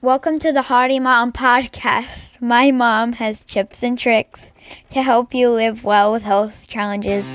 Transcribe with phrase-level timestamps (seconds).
[0.00, 2.40] Welcome to the Hardy Mom Podcast.
[2.40, 4.52] My mom has tips and tricks
[4.90, 7.34] to help you live well with health challenges.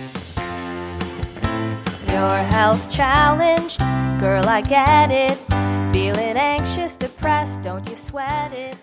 [2.08, 3.80] Your health challenged,
[4.22, 5.38] girl, I get it.
[5.92, 8.78] Feeling anxious, depressed, don't you sweat it.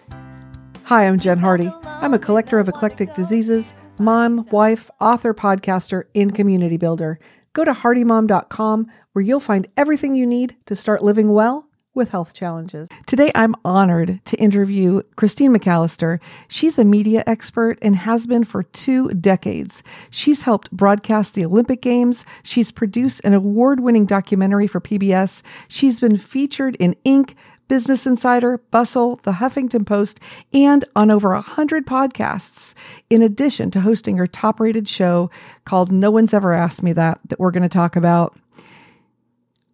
[0.85, 1.73] Hi, I'm Jen Hardy.
[1.85, 7.19] I'm a collector of eclectic diseases, mom, wife, author, podcaster, and community builder.
[7.55, 12.33] Go to hardymom.com where you'll find everything you need to start living well with health
[12.33, 12.89] challenges.
[13.07, 16.21] Today, I'm honored to interview Christine McAllister.
[16.49, 19.83] She's a media expert and has been for two decades.
[20.11, 22.25] She's helped broadcast the Olympic Games.
[22.43, 25.43] She's produced an award winning documentary for PBS.
[25.69, 27.35] She's been featured in Inc.,
[27.71, 30.19] Business Insider, Bustle, The Huffington Post,
[30.53, 32.75] and on over a hundred podcasts,
[33.09, 35.31] in addition to hosting her top rated show
[35.65, 38.37] called No One's Ever Asked Me That, that we're going to talk about.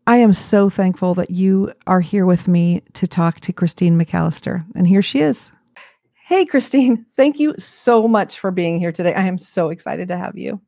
[0.08, 4.64] I am so thankful that you are here with me to talk to Christine McAllister.
[4.76, 5.50] And here she is.
[6.14, 9.14] Hey, Christine, thank you so much for being here today.
[9.14, 10.60] I am so excited to have you.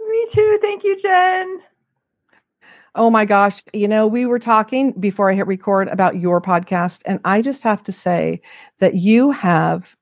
[0.00, 0.58] Me too.
[0.62, 1.58] Thank you, Jen.
[2.94, 3.62] Oh my gosh.
[3.74, 7.62] You know, we were talking before I hit record about your podcast, and I just
[7.62, 8.40] have to say
[8.80, 9.96] that you have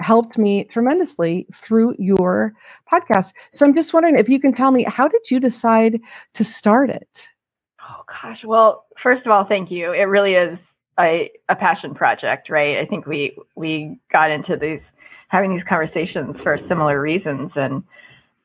[0.00, 2.54] helped me tremendously through your
[2.92, 3.34] podcast.
[3.52, 6.00] So I'm just wondering if you can tell me, how did you decide
[6.34, 7.28] to start it?
[8.08, 8.38] Gosh.
[8.44, 9.92] Well, first of all, thank you.
[9.92, 10.58] It really is
[10.98, 12.78] a, a passion project, right?
[12.78, 14.80] I think we we got into these
[15.28, 17.50] having these conversations for similar reasons.
[17.56, 17.82] And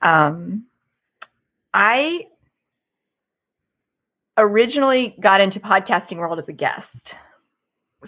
[0.02, 0.66] um
[1.74, 2.22] I
[4.38, 6.86] originally got into podcasting world as a guest.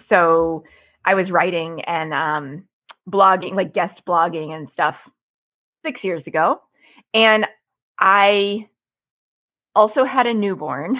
[0.08, 0.64] So
[1.04, 2.64] I was writing and um,
[3.08, 4.96] blogging, like guest blogging and stuff
[5.84, 6.60] six years ago.
[7.12, 7.46] And
[7.98, 8.68] I
[9.76, 10.96] also had a newborn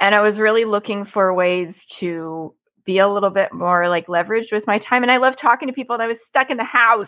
[0.00, 2.54] and I was really looking for ways to
[2.86, 5.02] be a little bit more like leveraged with my time.
[5.02, 7.06] And I love talking to people and I was stuck in the house,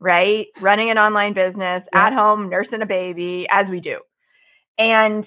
[0.00, 0.46] right?
[0.60, 2.06] Running an online business yeah.
[2.06, 3.98] at home, nursing a baby, as we do.
[4.76, 5.24] And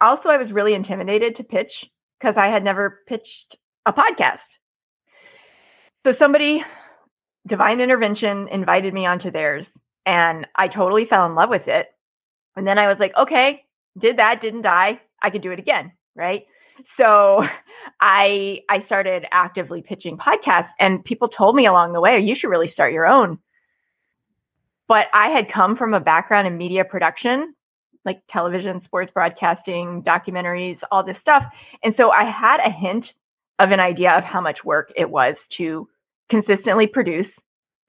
[0.00, 1.70] also, I was really intimidated to pitch
[2.18, 4.38] because I had never pitched a podcast.
[6.06, 6.60] So somebody,
[7.46, 9.66] divine intervention, invited me onto theirs,
[10.06, 11.86] and I totally fell in love with it.
[12.56, 13.62] And then I was like, okay,
[14.00, 15.00] did that, didn't die.
[15.20, 16.42] I could do it again, right?
[16.98, 17.42] So
[18.00, 22.48] I I started actively pitching podcasts, and people told me along the way, you should
[22.48, 23.38] really start your own.
[24.88, 27.54] But I had come from a background in media production
[28.08, 31.42] like television, sports broadcasting, documentaries, all this stuff.
[31.82, 33.04] And so I had a hint
[33.58, 35.88] of an idea of how much work it was to
[36.30, 37.26] consistently produce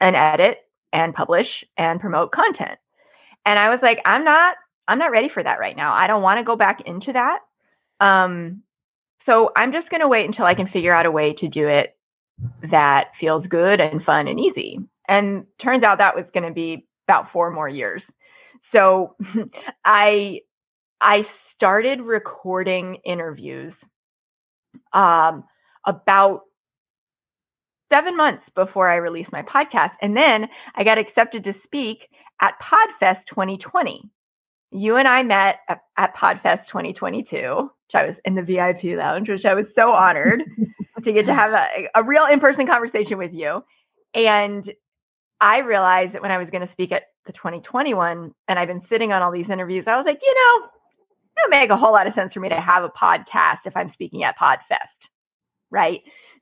[0.02, 0.58] and edit
[0.92, 1.48] and publish
[1.78, 2.78] and promote content.
[3.46, 4.56] And I was like, I'm not,
[4.88, 5.94] I'm not ready for that right now.
[5.94, 7.40] I don't want to go back into that.
[8.00, 8.64] Um,
[9.26, 11.68] so I'm just going to wait until I can figure out a way to do
[11.68, 11.96] it
[12.72, 14.80] that feels good and fun and easy.
[15.08, 18.02] And turns out that was going to be about four more years.
[18.72, 19.16] So
[19.86, 20.40] I
[21.02, 21.24] I
[21.56, 23.74] started recording interviews
[24.94, 25.44] um,
[25.86, 26.42] about
[27.92, 29.92] seven months before I released my podcast.
[30.02, 32.00] And then I got accepted to speak
[32.42, 34.10] at PodFest 2020.
[34.72, 39.30] You and I met at, at PodFest 2022, which I was in the VIP lounge,
[39.30, 40.42] which I was so honored
[41.04, 41.66] to get to have a,
[41.96, 43.64] a real in person conversation with you.
[44.14, 44.66] And
[45.42, 48.82] I realized that when I was going to speak at the 2021 and I've been
[48.90, 50.68] sitting on all these interviews, I was like, you know,
[51.38, 53.76] it would make a whole lot of sense for me to have a podcast if
[53.76, 54.88] I'm speaking at PodFest.
[55.72, 56.02] Right.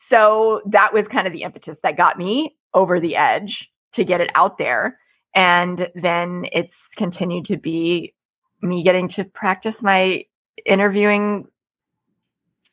[0.09, 3.51] So that was kind of the impetus that got me over the edge
[3.95, 4.97] to get it out there.
[5.35, 8.13] And then it's continued to be
[8.61, 10.23] me getting to practice my
[10.65, 11.47] interviewing,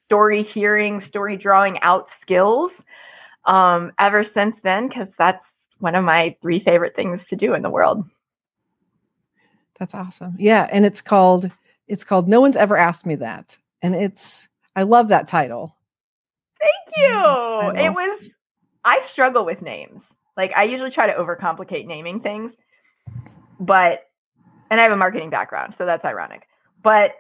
[0.06, 2.71] story hearing, story drawing out skills
[3.47, 5.45] um, ever since then, because that's
[5.78, 8.05] one of my three favorite things to do in the world.
[9.78, 10.37] That's awesome.
[10.39, 11.50] Yeah, and it's called
[11.87, 13.59] it's called No one's ever asked me that.
[13.83, 15.77] And it's I love that title.
[16.59, 17.84] Thank you.
[17.84, 18.31] It was
[18.84, 20.01] I struggle with names.
[20.37, 22.53] Like I usually try to overcomplicate naming things.
[23.60, 24.07] But
[24.71, 26.43] and I have a marketing background, so that's ironic.
[26.83, 27.11] But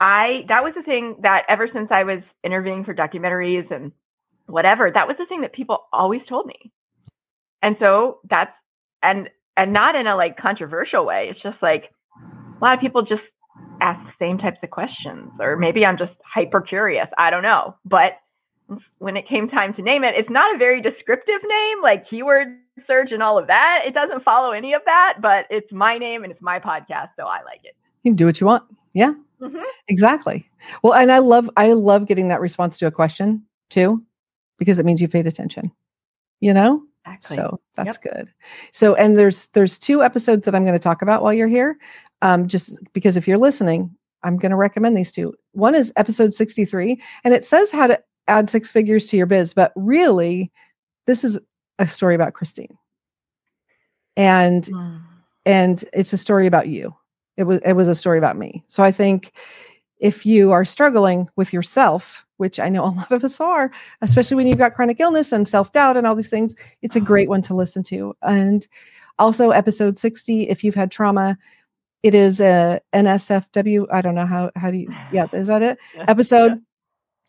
[0.00, 3.92] I that was the thing that ever since I was interviewing for documentaries and
[4.46, 6.72] whatever, that was the thing that people always told me.
[7.62, 8.52] And so that's
[9.02, 11.28] and and not in a like controversial way.
[11.30, 11.84] It's just like
[12.60, 13.22] a lot of people just
[13.80, 17.06] ask the same types of questions, or maybe I'm just hyper curious.
[17.16, 17.76] I don't know.
[17.84, 18.12] But
[18.98, 22.48] when it came time to name it, it's not a very descriptive name, like keyword
[22.86, 23.82] search and all of that.
[23.86, 27.24] It doesn't follow any of that, but it's my name and it's my podcast, so
[27.26, 27.76] I like it.
[28.02, 28.64] You can do what you want.
[28.92, 29.14] Yeah.
[29.40, 29.62] Mm-hmm.
[29.88, 30.48] Exactly.
[30.82, 34.02] Well, and I love I love getting that response to a question too
[34.58, 35.72] because it means you paid attention.
[36.40, 36.82] You know?
[37.06, 37.36] Exactly.
[37.36, 38.32] So that's good.
[38.72, 41.76] So and there's there's two episodes that I'm going to talk about while you're here.
[42.22, 45.34] Um, just because if you're listening, I'm going to recommend these two.
[45.52, 49.52] One is episode 63, and it says how to add six figures to your biz,
[49.52, 50.50] but really,
[51.06, 51.38] this is
[51.78, 52.78] a story about Christine.
[54.16, 55.00] And Mm.
[55.46, 56.94] and it's a story about you.
[57.36, 58.64] It was it was a story about me.
[58.68, 59.32] So I think
[59.98, 63.70] if you are struggling with yourself, which I know a lot of us are,
[64.02, 67.28] especially when you've got chronic illness and self-doubt and all these things, it's a great
[67.28, 68.14] one to listen to.
[68.22, 68.66] And
[69.18, 71.36] also episode 60 if you've had trauma,
[72.02, 75.78] it is a NSFW, I don't know how how do you yeah, is that it?
[75.96, 76.04] Yeah.
[76.08, 76.60] Episode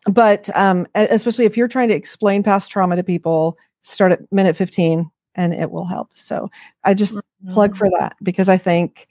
[0.08, 4.56] but um especially if you're trying to explain past trauma to people, start at minute
[4.56, 6.10] 15 and it will help.
[6.14, 6.50] So
[6.84, 7.20] I just
[7.52, 9.08] plug for that because I think,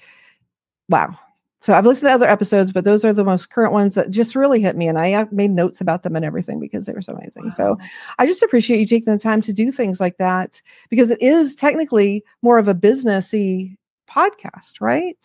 [0.89, 1.17] wow.
[1.61, 4.35] So I've listened to other episodes, but those are the most current ones that just
[4.35, 4.87] really hit me.
[4.87, 7.49] And I made notes about them and everything because they were so amazing.
[7.49, 7.77] So
[8.19, 11.55] I just appreciate you taking the time to do things like that because it is
[11.55, 15.17] technically more of a businessy podcast, right?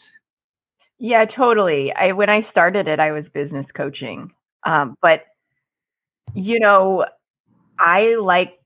[0.99, 1.93] Yeah, totally.
[1.93, 4.31] I when I started it, I was business coaching.
[4.65, 5.25] Um, but
[6.35, 7.05] you know,
[7.79, 8.60] I like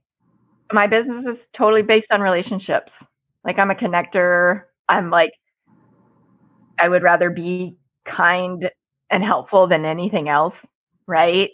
[0.73, 2.91] my business is totally based on relationships.
[3.45, 4.63] Like I'm a connector.
[4.89, 5.33] I'm like
[6.79, 8.69] I would rather be kind
[9.11, 10.55] and helpful than anything else,
[11.07, 11.51] right?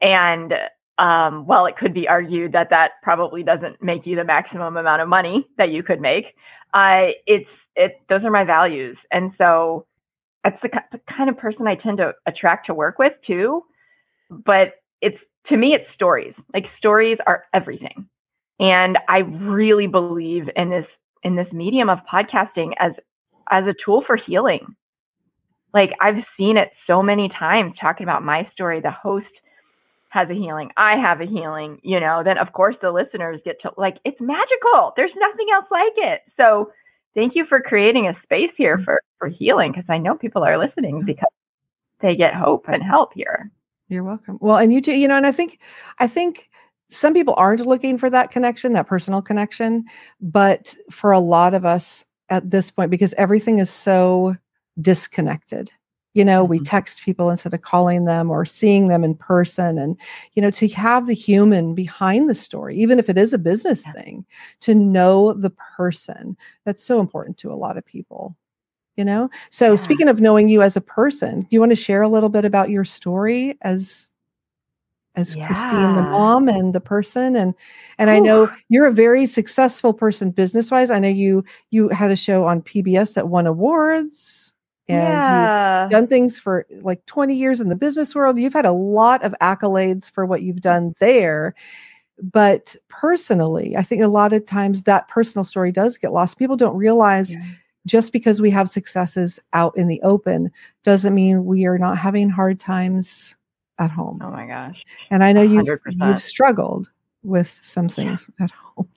[0.00, 0.54] And
[0.98, 5.02] um, while it could be argued that that probably doesn't make you the maximum amount
[5.02, 6.26] of money that you could make,
[6.74, 9.86] I it's it those are my values, and so
[10.44, 13.62] that's the, the kind of person I tend to attract to work with too.
[14.30, 15.18] But it's
[15.48, 16.34] to me, it's stories.
[16.54, 18.08] Like stories are everything,
[18.62, 20.86] and I really believe in this
[21.24, 22.92] in this medium of podcasting as
[23.50, 24.74] as a tool for healing.
[25.74, 28.80] Like I've seen it so many times talking about my story.
[28.80, 29.26] The host
[30.10, 30.70] has a healing.
[30.76, 34.20] I have a healing, you know, then of course the listeners get to like, it's
[34.20, 34.92] magical.
[34.94, 36.20] There's nothing else like it.
[36.36, 36.70] So
[37.14, 38.84] thank you for creating a space here mm.
[38.84, 41.32] for, for healing because I know people are listening because
[42.02, 43.50] they get hope and help here.
[43.88, 44.38] You're welcome.
[44.40, 45.58] Well, and you too, you know, and I think,
[45.98, 46.50] I think
[46.92, 49.84] some people aren't looking for that connection, that personal connection,
[50.20, 54.36] but for a lot of us at this point, because everything is so
[54.80, 55.72] disconnected.
[56.14, 56.64] You know, we Mhm.
[56.66, 59.78] text people instead of calling them or seeing them in person.
[59.78, 59.96] And,
[60.34, 63.86] you know, to have the human behind the story, even if it is a business
[63.86, 63.92] Yeah.
[63.94, 64.26] thing,
[64.60, 66.36] to know the person,
[66.66, 68.36] that's so important to a lot of people.
[68.96, 69.76] You know, so Yeah.
[69.76, 72.44] speaking of knowing you as a person, do you want to share a little bit
[72.44, 74.10] about your story as
[75.14, 77.54] as Christine, the mom and the person, and
[77.98, 78.54] and I know oh.
[78.68, 80.90] you're a very successful person business wise.
[80.90, 84.52] I know you you had a show on PBS that won awards,
[84.88, 85.82] and yeah.
[85.82, 88.38] you've done things for like 20 years in the business world.
[88.38, 91.54] You've had a lot of accolades for what you've done there.
[92.22, 96.38] But personally, I think a lot of times that personal story does get lost.
[96.38, 97.42] People don't realize Yeah.
[97.86, 100.50] just because we have successes out in the open
[100.84, 103.34] doesn't mean we are not having hard times
[103.78, 104.20] at home.
[104.22, 104.82] Oh my gosh.
[105.10, 106.90] And I know you've you've struggled
[107.22, 108.88] with some things at home,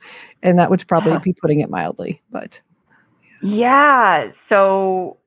[0.44, 2.22] and that would probably be putting it mildly.
[2.31, 2.62] But
[3.42, 4.31] Yeah.
[4.50, 5.18] So,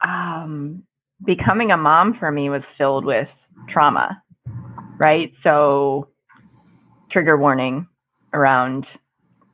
[0.00, 0.82] um,
[1.24, 3.28] becoming a mom for me was filled with
[3.68, 4.22] trauma,
[4.98, 5.32] right?
[5.42, 6.08] So,
[7.10, 7.86] trigger warning
[8.32, 8.86] around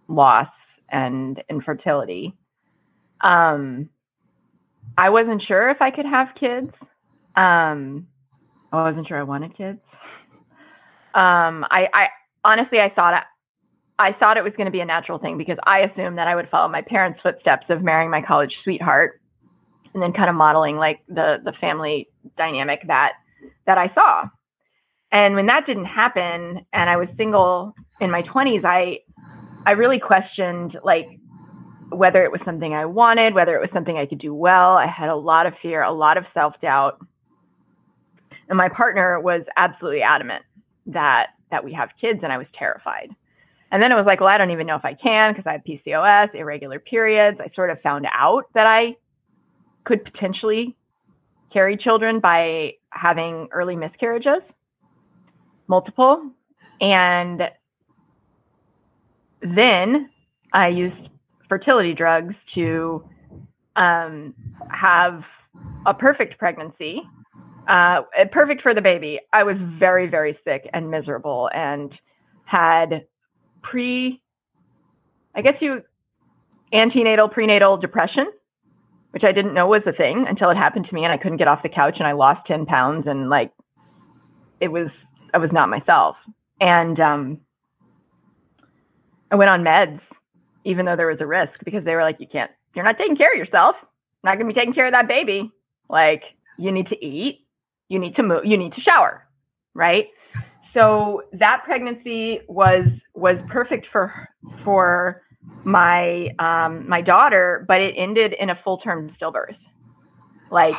[0.08, 0.48] loss
[0.90, 2.34] and infertility.
[3.20, 3.90] Um,
[4.96, 6.70] I wasn't sure if I could have kids.
[7.36, 8.06] Um,
[8.72, 9.78] I wasn't sure I wanted kids.
[11.14, 12.06] Um, I, I
[12.44, 13.24] honestly, I thought
[13.98, 16.36] I thought it was going to be a natural thing because I assumed that I
[16.36, 19.20] would follow my parents' footsteps of marrying my college sweetheart
[19.92, 23.12] and then kind of modeling like the the family dynamic that
[23.66, 24.24] that I saw.
[25.10, 28.98] And when that didn't happen and I was single in my 20s, I
[29.66, 31.06] I really questioned like
[31.90, 34.76] whether it was something I wanted, whether it was something I could do well.
[34.76, 36.98] I had a lot of fear, a lot of self-doubt.
[38.48, 40.44] And my partner was absolutely adamant
[40.86, 43.10] that that we have kids and I was terrified.
[43.70, 45.52] And then it was like, well, I don't even know if I can because I
[45.52, 47.38] have PCOS, irregular periods.
[47.40, 48.96] I sort of found out that I
[49.84, 50.76] could potentially
[51.52, 54.42] carry children by having early miscarriages,
[55.66, 56.30] multiple.
[56.80, 57.42] And
[59.42, 60.10] then
[60.52, 61.08] I used
[61.48, 63.04] fertility drugs to
[63.76, 64.34] um,
[64.70, 65.22] have
[65.86, 67.00] a perfect pregnancy,
[67.68, 68.00] uh,
[68.32, 69.20] perfect for the baby.
[69.32, 71.92] I was very, very sick and miserable and
[72.44, 73.06] had
[73.62, 74.22] pre,
[75.34, 75.82] I guess you,
[76.72, 78.32] antenatal, prenatal depression,
[79.10, 81.36] which I didn't know was a thing until it happened to me and I couldn't
[81.36, 83.52] get off the couch and I lost 10 pounds and like,
[84.60, 84.88] it was,
[85.34, 86.16] I was not myself.
[86.60, 87.38] And, um,
[89.30, 90.00] I went on meds,
[90.64, 93.16] even though there was a risk because they were like, you can't, you're not taking
[93.16, 93.76] care of yourself.
[94.24, 95.52] Not going to be taking care of that baby.
[95.88, 96.22] Like,
[96.58, 97.46] you need to eat,
[97.88, 99.26] you need to move, you need to shower,
[99.74, 100.06] right?
[100.74, 104.28] So that pregnancy was was perfect for
[104.64, 105.22] for
[105.64, 109.56] my um, my daughter, but it ended in a full term stillbirth,
[110.50, 110.76] like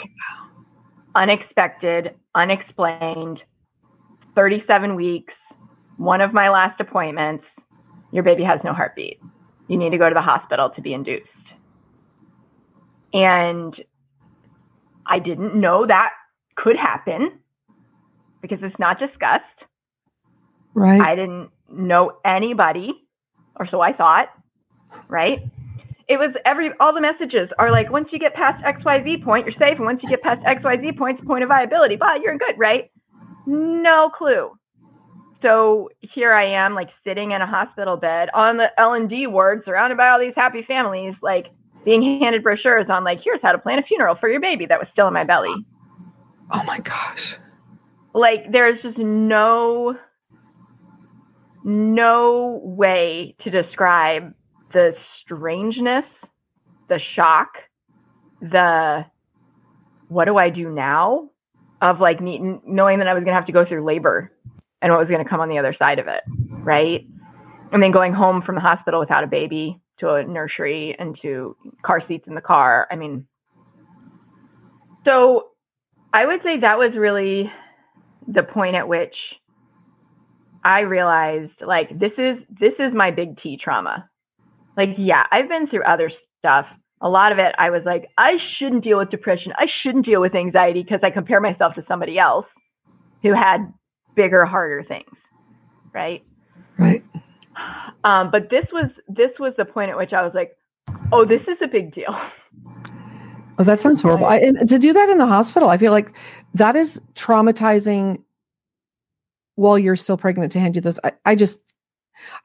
[1.16, 3.40] unexpected, unexplained,
[4.36, 5.34] thirty seven weeks.
[5.98, 7.44] One of my last appointments,
[8.12, 9.20] your baby has no heartbeat.
[9.68, 11.28] You need to go to the hospital to be induced.
[13.12, 13.76] And
[15.06, 16.12] I didn't know that
[16.64, 17.40] could happen
[18.42, 19.44] because it's not discussed.
[20.74, 21.02] Right.
[21.02, 22.94] I didn't know anybody,
[23.56, 24.30] or so I thought,
[25.08, 25.40] right?
[26.08, 29.54] It was every, all the messages are like, once you get past XYZ point, you're
[29.60, 29.78] safe.
[29.78, 32.90] And once you get past XYZ points, point of viability, blah, you're good, right?
[33.46, 34.52] No clue.
[35.42, 39.28] So here I am, like sitting in a hospital bed on the L and D
[39.28, 41.48] ward, surrounded by all these happy families, like
[41.86, 44.80] being handed brochures on, like, here's how to plan a funeral for your baby that
[44.80, 45.54] was still in my belly.
[46.52, 47.38] Oh my gosh.
[48.14, 49.96] Like, there's just no
[51.64, 54.34] no way to describe
[54.74, 56.06] the strangeness,
[56.88, 57.50] the shock,
[58.42, 59.06] the
[60.08, 61.30] what do I do now
[61.82, 64.32] of like knowing that I was going to have to go through labor
[64.82, 66.24] and what was going to come on the other side of it,
[66.64, 67.06] right?
[67.72, 71.56] And then going home from the hospital without a baby to a nursery and to
[71.86, 72.88] car seats in the car.
[72.92, 73.28] I mean,
[75.06, 75.49] so
[76.14, 77.52] I would say that was really
[78.28, 79.16] the point at which
[80.64, 84.10] I realized like this is this is my big T trauma.
[84.76, 86.66] Like yeah, I've been through other stuff.
[87.02, 89.54] A lot of it I was like I shouldn't deal with depression.
[89.58, 92.46] I shouldn't deal with anxiety because I compare myself to somebody else
[93.24, 93.72] who had
[94.16, 95.10] bigger harder things.
[95.94, 96.24] Right?
[96.78, 97.04] Right.
[98.04, 100.56] Um, but this was this was the point at which I was like,
[101.12, 102.14] "Oh, this is a big deal."
[103.60, 104.26] Oh, that sounds horrible.
[104.26, 106.16] I, and to do that in the hospital, I feel like
[106.54, 108.24] that is traumatizing
[109.56, 110.98] while you're still pregnant to hand you those.
[111.04, 111.60] I, I just,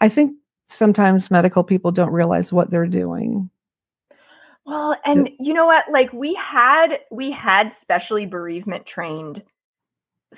[0.00, 0.34] I think
[0.68, 3.48] sometimes medical people don't realize what they're doing.
[4.66, 5.84] Well, and you know what?
[5.92, 9.40] Like we had, we had specially bereavement trained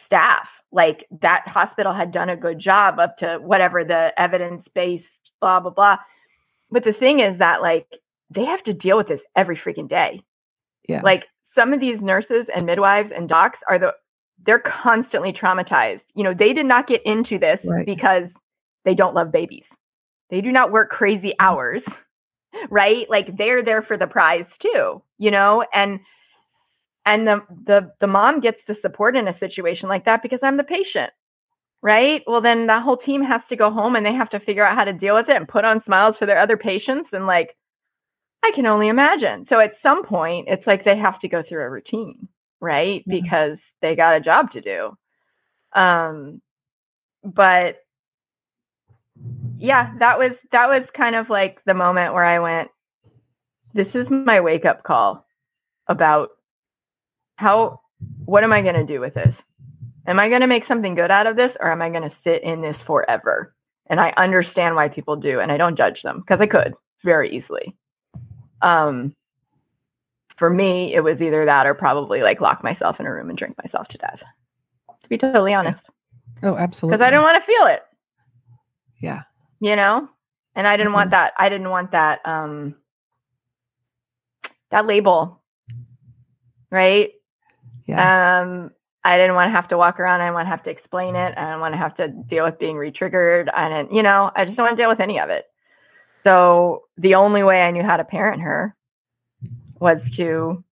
[0.04, 0.47] staff.
[0.73, 5.04] Like that hospital had done a good job up to whatever the evidence based,
[5.40, 5.97] blah, blah, blah.
[6.71, 7.87] But the thing is that like
[8.35, 10.23] they have to deal with this every freaking day.
[10.88, 11.00] Yeah.
[11.02, 11.24] Like
[11.56, 13.92] some of these nurses and midwives and docs are the
[14.44, 16.02] they're constantly traumatized.
[16.14, 17.86] You know, they did not get into this right.
[17.86, 18.24] because
[18.84, 19.64] they don't love babies.
[20.30, 21.36] They do not work crazy mm.
[21.40, 21.82] hours,
[22.70, 23.06] right?
[23.08, 26.00] Like they're there for the prize too, you know, and
[27.04, 30.56] and the the the mom gets the support in a situation like that because I'm
[30.56, 31.12] the patient.
[31.82, 32.22] Right?
[32.26, 34.76] Well, then the whole team has to go home and they have to figure out
[34.76, 37.50] how to deal with it and put on smiles for their other patients and like
[38.42, 39.46] I can only imagine.
[39.48, 42.28] So at some point, it's like they have to go through a routine
[42.60, 43.00] right?
[43.00, 43.22] Mm-hmm.
[43.22, 44.96] Because they got a job to do.
[45.78, 46.40] Um,
[47.24, 47.76] but
[49.58, 52.68] yeah, that was that was kind of like the moment where I went,
[53.74, 55.26] this is my wake up call
[55.88, 56.28] about
[57.36, 57.80] how
[58.24, 59.34] what am I going to do with this?
[60.06, 62.16] Am I going to make something good out of this or am I going to
[62.22, 63.54] sit in this forever?
[63.88, 66.74] And I understand why people do and I don't judge them because I could
[67.04, 67.74] very easily.
[68.62, 69.14] Um,
[70.38, 73.38] for me, it was either that or probably like lock myself in a room and
[73.38, 74.20] drink myself to death.
[75.02, 75.80] To be totally honest.
[76.42, 76.96] Oh, absolutely.
[76.96, 77.82] Because I didn't want to feel it.
[79.00, 79.22] Yeah.
[79.60, 80.08] You know,
[80.54, 80.94] and I didn't mm-hmm.
[80.94, 81.32] want that.
[81.38, 82.20] I didn't want that.
[82.25, 82.75] Um,
[84.70, 85.40] that label.
[86.70, 87.10] Right.
[87.86, 88.40] Yeah.
[88.42, 88.70] Um,
[89.04, 90.20] I didn't want to have to walk around.
[90.20, 91.34] I didn't want to have to explain it.
[91.36, 93.46] I didn't want to have to deal with being retriggered.
[93.54, 95.44] I didn't, you know, I just don't want to deal with any of it.
[96.26, 98.75] So the only way I knew how to parent her
[99.78, 100.64] was to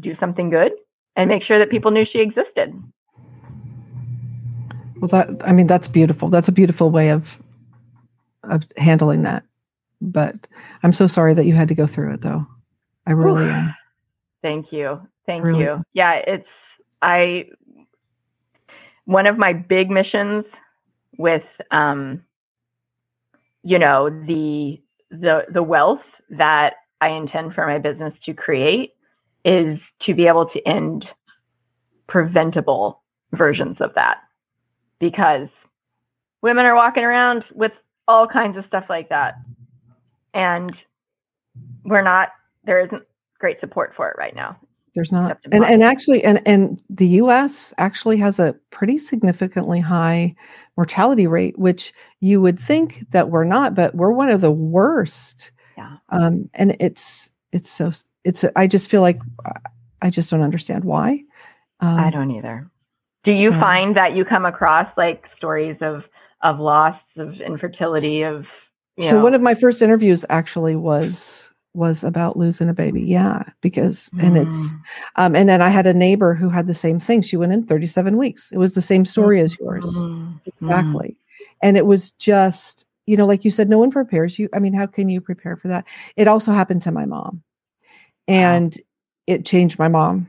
[0.00, 0.72] do something good
[1.14, 2.74] and make sure that people knew she existed.
[4.96, 6.30] Well, that I mean, that's beautiful.
[6.30, 7.40] That's a beautiful way of
[8.42, 9.44] of handling that.
[10.00, 10.48] But
[10.82, 12.44] I'm so sorry that you had to go through it, though.
[13.06, 13.50] I really Ooh.
[13.50, 13.74] am.
[14.42, 15.00] Thank you.
[15.26, 15.62] Thank really.
[15.62, 15.84] you.
[15.92, 16.48] Yeah, it's
[17.02, 17.44] I.
[19.04, 20.44] One of my big missions
[21.16, 22.24] with, um,
[23.62, 26.00] you know, the the the wealth
[26.30, 28.92] that I intend for my business to create
[29.44, 31.04] is to be able to end
[32.08, 34.18] preventable versions of that.
[34.98, 35.48] Because
[36.42, 37.72] women are walking around with
[38.06, 39.34] all kinds of stuff like that.
[40.34, 40.74] And
[41.84, 42.28] we're not
[42.64, 43.02] there isn't
[43.38, 44.58] great support for it right now
[44.94, 50.34] there's not and, and actually and and the us actually has a pretty significantly high
[50.76, 55.52] mortality rate which you would think that we're not but we're one of the worst
[55.76, 55.96] Yeah.
[56.10, 57.92] um and it's it's so
[58.24, 59.20] it's i just feel like
[60.02, 61.22] i just don't understand why
[61.80, 62.68] um, I don't either.
[63.24, 66.02] Do you so- find that you come across like stories of
[66.42, 68.46] of loss, of infertility, of
[68.96, 71.47] you so know, one of my first interviews actually was
[71.78, 73.02] was about losing a baby.
[73.02, 74.80] Yeah because and it's Mm.
[75.16, 77.22] um and then i had a neighbor who had the same thing.
[77.22, 78.50] She went in 37 weeks.
[78.52, 79.86] It was the same story as yours.
[79.86, 80.40] Mm.
[80.44, 81.16] exactly.
[81.62, 84.48] And it was just you know like you said no one prepares you.
[84.54, 85.84] I mean how can you prepare for that?
[86.16, 87.42] It also happened to my mom.
[88.26, 88.76] And
[89.26, 90.28] it changed my mom.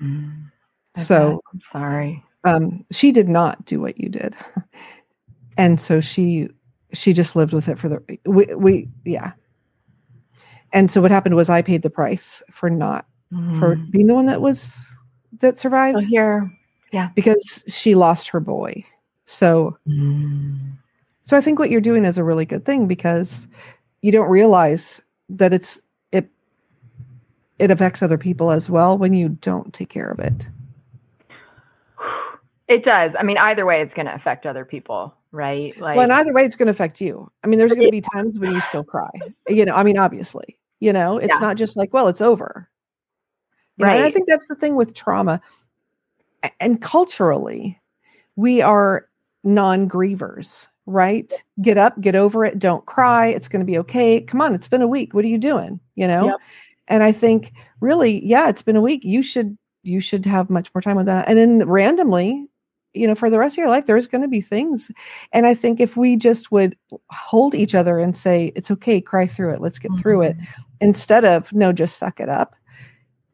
[0.00, 0.50] Mm.
[0.96, 1.40] So.
[1.52, 2.24] I'm sorry.
[2.44, 4.34] um she did not do what you did.
[5.58, 6.48] And so she
[6.94, 9.32] she just lived with it for the we, we yeah
[10.72, 13.06] and so what happened was i paid the price for not
[13.58, 13.90] for Mm.
[13.90, 14.78] being the one that was
[15.40, 16.50] that survived here.
[16.92, 18.84] Yeah, because she lost her boy
[19.24, 20.72] so Mm.
[21.22, 23.46] So I think what you're doing is a really good thing because
[24.02, 25.00] you don't realize
[25.30, 26.28] that it's it
[27.58, 30.48] it affects other people as well when you don't take care of it.
[32.68, 33.12] It does.
[33.18, 35.78] I mean, either way, it's going to affect other people, right?
[35.80, 37.30] Like, well, and either way, it's going to affect you.
[37.44, 39.10] I mean, there's going to be times when you still cry.
[39.48, 41.38] You know, I mean, obviously, you know, it's Yeah.
[41.38, 42.68] not just like, well, it's over.
[43.76, 45.40] You know, and I think that's the thing with trauma.
[46.60, 47.80] And culturally,
[48.36, 49.08] we are
[49.44, 51.32] non grievers, right?
[51.62, 53.28] Get up, get over it, don't cry.
[53.28, 54.20] It's going to be okay.
[54.20, 55.14] Come on, it's been a week.
[55.14, 55.78] What are you doing?
[55.94, 56.26] You know?
[56.26, 56.36] Yep.
[56.88, 59.04] And I think really, yeah, it's been a week.
[59.04, 61.28] You should you should have much more time with that.
[61.28, 62.46] And then randomly,
[62.94, 64.90] you know, for the rest of your life, there's going to be things.
[65.32, 66.76] And I think if we just would
[67.10, 70.71] hold each other and say, it's okay, cry through it, let's get through it, Mm-hmm.
[70.82, 72.54] Instead of no, just suck it up,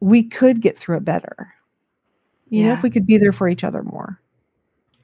[0.00, 1.55] we could get through it better.
[2.50, 4.21] You know, if we could be there for each other more.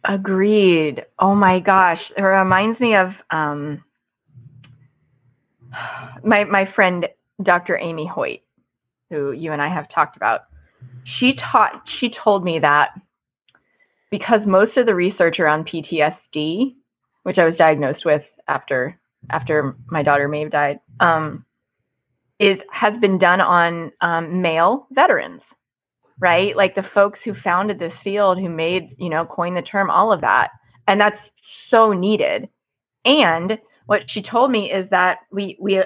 [0.09, 1.05] Agreed.
[1.19, 3.85] Oh my gosh, it reminds me of um,
[6.23, 7.07] my my friend
[7.43, 7.77] Dr.
[7.77, 8.41] Amy Hoyt,
[9.11, 10.43] who you and I have talked about.
[11.19, 11.83] She taught.
[12.01, 12.91] She told me that
[14.11, 16.75] because most of the research around PTSD,
[17.25, 18.99] which I was diagnosed with after
[19.31, 21.45] after my daughter Maeve died, um,
[22.47, 25.41] is has been done on um, male veterans
[26.21, 26.57] right?
[26.57, 30.13] Like the folks who founded this field, who made, you know, coined the term, all
[30.13, 30.49] of that.
[30.87, 31.19] And that's
[31.71, 32.49] so needed.
[33.05, 33.53] And
[33.87, 35.83] what she told me is that we, we,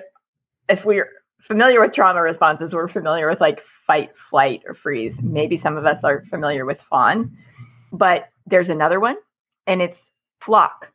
[0.69, 1.09] if we're
[1.47, 5.15] familiar with trauma responses, we're familiar with like fight, flight, or freeze.
[5.23, 7.37] Maybe some of us are familiar with fawn,
[7.93, 9.17] but there's another one
[9.67, 9.97] and it's
[10.45, 10.87] flock.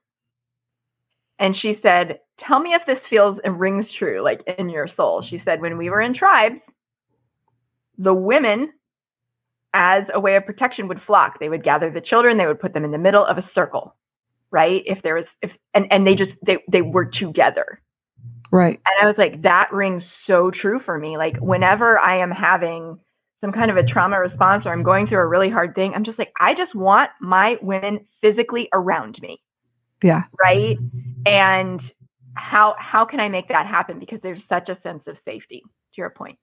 [1.39, 5.26] And she said, Tell me if this feels and rings true, like in your soul.
[5.30, 6.60] She said, When we were in tribes,
[7.98, 8.72] the women
[9.74, 12.74] as a way of protection would flock they would gather the children they would put
[12.74, 13.96] them in the middle of a circle
[14.52, 17.82] right if there was if and, and they just they, they were together
[18.52, 18.80] Right.
[18.86, 23.00] and i was like that rings so true for me like whenever i am having
[23.41, 26.06] some kind of a trauma response or i'm going through a really hard thing i'm
[26.06, 29.41] just like i just want my women physically around me
[30.04, 30.24] Yeah.
[30.43, 30.78] right
[31.26, 31.82] and
[32.36, 35.62] how how can i make that happen because there's such a sense of safety
[35.93, 36.38] to your point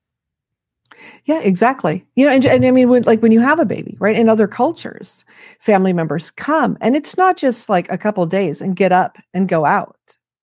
[1.25, 2.05] Yeah, exactly.
[2.17, 4.17] You know, and, and I mean, when, like when you have a baby, right?
[4.17, 5.25] In other cultures,
[5.61, 9.49] family members come, and it's not just like a couple days and get up and
[9.49, 9.97] go out.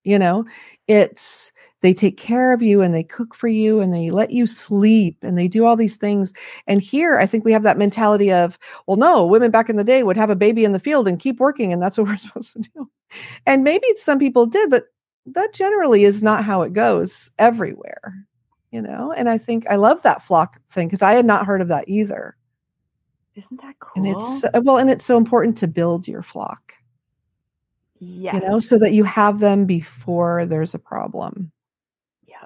[0.05, 0.45] You know,
[0.87, 4.47] it's they take care of you and they cook for you and they let you
[4.47, 6.33] sleep and they do all these things.
[6.65, 8.57] And here, I think we have that mentality of,
[8.87, 11.19] well, no, women back in the day would have a baby in the field and
[11.19, 12.89] keep working, and that's what we're supposed to do.
[13.45, 14.85] And maybe some people did, but
[15.33, 18.13] that generally is not how it goes everywhere
[18.71, 21.61] you know and i think i love that flock thing because i had not heard
[21.61, 22.35] of that either
[23.35, 26.73] isn't that cool and it's well and it's so important to build your flock
[27.99, 31.51] yeah you know so that you have them before there's a problem
[32.27, 32.45] Yeah.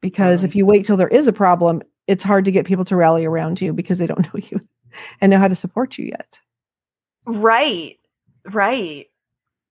[0.00, 2.96] because if you wait till there is a problem it's hard to get people to
[2.96, 4.60] rally around you because they don't know you
[5.20, 6.38] and know how to support you yet
[7.24, 7.98] Right.
[8.50, 9.06] Right.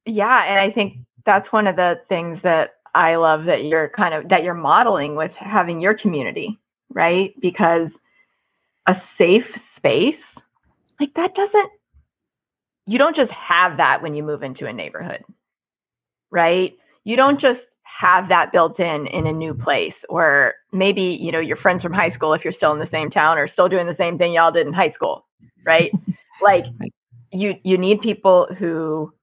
[0.05, 0.43] Yeah.
[0.49, 4.29] And I think that's one of the things that I love that you're kind of
[4.29, 6.59] that you're modeling with having your community,
[6.93, 7.33] right?
[7.41, 7.89] Because
[8.87, 9.45] a safe
[9.77, 10.15] space,
[10.99, 11.71] like that doesn't
[12.87, 15.23] you don't just have that when you move into a neighborhood.
[16.31, 16.73] Right?
[17.03, 21.39] You don't just have that built in in a new place or maybe, you know,
[21.39, 23.85] your friends from high school if you're still in the same town or still doing
[23.85, 25.25] the same thing y'all did in high school,
[25.65, 25.91] right?
[26.41, 26.65] like
[27.31, 29.13] you you need people who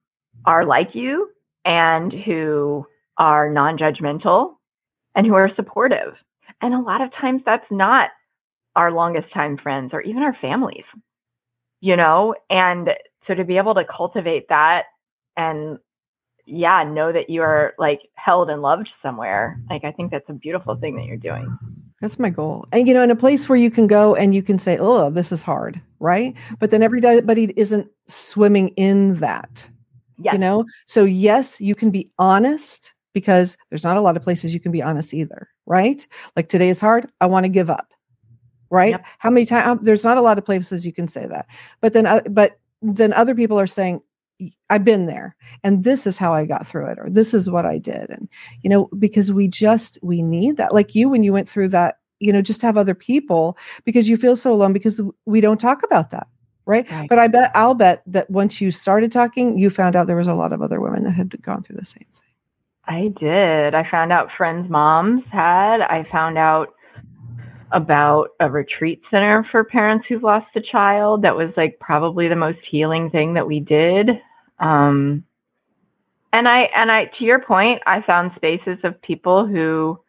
[0.45, 1.29] are like you
[1.65, 2.85] and who
[3.17, 4.53] are non-judgmental
[5.15, 6.13] and who are supportive
[6.61, 8.09] and a lot of times that's not
[8.75, 10.83] our longest time friends or even our families,
[11.81, 12.35] you know?
[12.49, 12.89] And
[13.27, 14.83] so to be able to cultivate that
[15.37, 15.79] and
[16.45, 19.61] yeah, know that you are like held and loved somewhere.
[19.69, 21.57] Like I think that's a beautiful thing that you're doing.
[22.01, 22.65] That's my goal.
[22.71, 25.09] And you know, in a place where you can go and you can say, "Oh,
[25.11, 26.33] this is hard," right?
[26.57, 29.69] But then everybody isn't swimming in that.
[30.21, 30.33] Yes.
[30.33, 30.65] You know?
[30.85, 34.71] So yes, you can be honest because there's not a lot of places you can
[34.71, 36.05] be honest either, right?
[36.35, 37.93] Like today is hard, I want to give up.
[38.71, 38.91] Right?
[38.91, 39.05] Yep.
[39.17, 41.47] How many times there's not a lot of places you can say that.
[41.81, 44.01] But then uh, but then other people are saying,
[44.69, 47.65] I've been there and this is how I got through it or this is what
[47.65, 48.29] I did and
[48.61, 51.97] you know because we just we need that like you when you went through that
[52.19, 55.83] you know just have other people because you feel so alone because we don't talk
[55.83, 56.27] about that
[56.69, 56.89] right?
[56.89, 57.09] Right.
[57.09, 60.27] but I bet I'll bet that once you started talking you found out there was
[60.27, 62.19] a lot of other women that had gone through the same thing
[62.89, 63.75] I did.
[63.75, 65.81] I found out friends' moms had.
[65.81, 66.73] I found out
[67.71, 71.21] about a retreat center for parents who've lost a child.
[71.21, 74.09] That was like probably the most healing thing that we did.
[74.57, 75.23] Um,
[76.33, 79.99] and I and I to your point, I found spaces of people who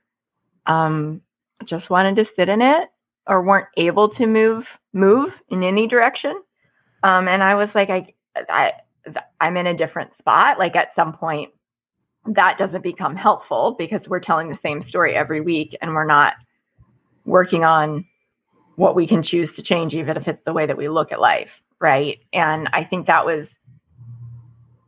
[0.67, 1.21] um,
[1.67, 2.89] just wanted to sit in it
[3.27, 6.41] or weren't able to move move in any direction.
[7.03, 8.07] Um, and I was like, I,
[8.49, 8.71] I
[9.41, 10.59] I'm in a different spot.
[10.59, 11.51] Like at some point,
[12.27, 16.35] that doesn't become helpful because we're telling the same story every week and we're not
[17.25, 18.05] working on
[18.77, 21.21] what we can choose to change, even if it's the way that we look at
[21.21, 21.49] life.
[21.81, 22.19] Right.
[22.33, 23.47] And I think that was,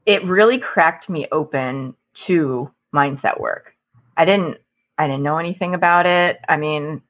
[0.04, 1.94] it really cracked me open
[2.26, 3.72] to mindset work.
[4.16, 4.58] I didn't,
[4.98, 6.36] I didn't know anything about it.
[6.48, 7.00] I mean,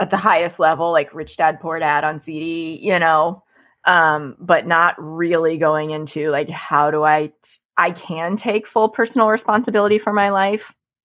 [0.00, 3.44] at the highest level, like Rich Dad Poor Dad on CD, you know,
[3.88, 7.32] um, but not really going into like, how do I
[7.78, 10.60] I can take full personal responsibility for my life.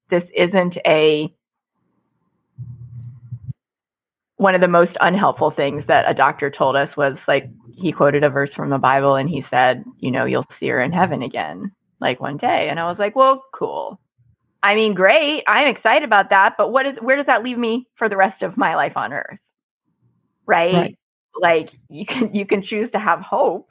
[0.10, 1.34] This isn't a
[4.38, 8.24] one of the most unhelpful things that a doctor told us was like he quoted
[8.24, 11.22] a verse from the Bible and he said, you know, you'll see her in heaven
[11.22, 12.68] again like one day.
[12.70, 14.00] And I was like, well, cool.
[14.62, 15.44] I mean, great.
[15.48, 18.42] I'm excited about that, but what is where does that leave me for the rest
[18.42, 19.40] of my life on earth?
[20.46, 20.74] Right?
[20.74, 20.98] Right.
[21.40, 23.68] Like you can you can choose to have hope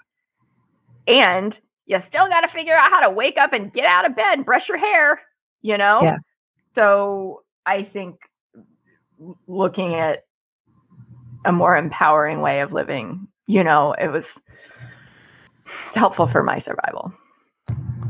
[1.06, 1.54] and
[1.86, 4.34] you still got to figure out how to wake up and get out of bed
[4.34, 5.20] and brush your hair,
[5.60, 5.98] you know?
[6.02, 6.16] Yeah.
[6.74, 8.16] So I think
[9.46, 10.24] looking at
[11.44, 14.24] a more empowering way of living, you know, it was
[15.94, 17.12] helpful for my survival.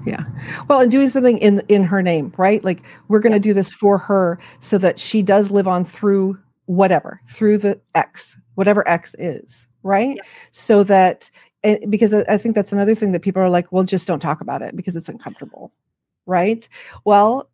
[0.07, 0.25] yeah
[0.69, 3.73] well and doing something in in her name right like we're going to do this
[3.73, 9.15] for her so that she does live on through whatever through the x whatever x
[9.19, 10.23] is right Yeah.
[10.53, 11.31] so that
[11.65, 14.41] and because I think that's another thing that people are like, well, just don't talk
[14.41, 15.73] about it because it's uncomfortable,
[16.27, 16.69] right?
[17.05, 17.49] Well,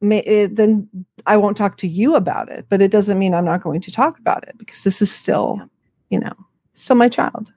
[0.00, 0.88] may, it, then
[1.26, 3.90] I won't talk to you about it, but it doesn't mean I'm not going to
[3.90, 5.60] talk about it because this is still,
[6.08, 6.34] you know,
[6.74, 7.52] still my child.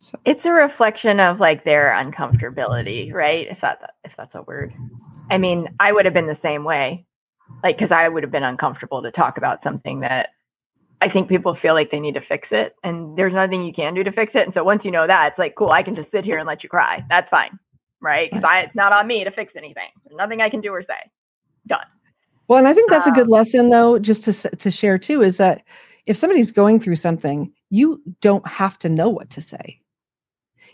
[0.00, 3.46] So It's a reflection of like their uncomfortability, right?
[3.50, 4.74] If that's if that's a word.
[5.30, 7.06] I mean, I would have been the same way.
[7.62, 10.30] Like cuz I would have been uncomfortable to talk about something that
[11.00, 13.94] I think people feel like they need to fix it and there's nothing you can
[13.94, 14.44] do to fix it.
[14.46, 16.46] And so once you know that, it's like, cool, I can just sit here and
[16.46, 17.04] let you cry.
[17.08, 17.58] That's fine.
[18.00, 18.30] Right?
[18.30, 19.88] Cuz I it's not on me to fix anything.
[20.04, 21.10] There's nothing I can do or say.
[21.66, 21.86] Done.
[22.48, 25.22] Well, and I think that's a good Um, lesson, though, just to to share too,
[25.22, 25.62] is that
[26.06, 29.80] if somebody's going through something, you don't have to know what to say.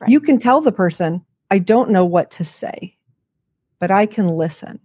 [0.01, 0.09] Right.
[0.09, 2.97] You can tell the person, "I don't know what to say,
[3.81, 4.79] but I can listen."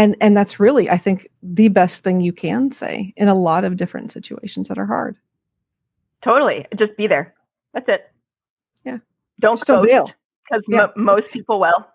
[0.00, 3.64] And and that's really, I think, the best thing you can say in a lot
[3.64, 5.16] of different situations that are hard.
[6.24, 6.64] Totally.
[6.78, 7.34] Just be there.
[7.74, 8.10] That's it.
[8.84, 8.98] Yeah.
[9.40, 10.10] Don't Just don't ghost bail.
[10.48, 10.86] because Yeah.
[10.96, 11.86] most people will.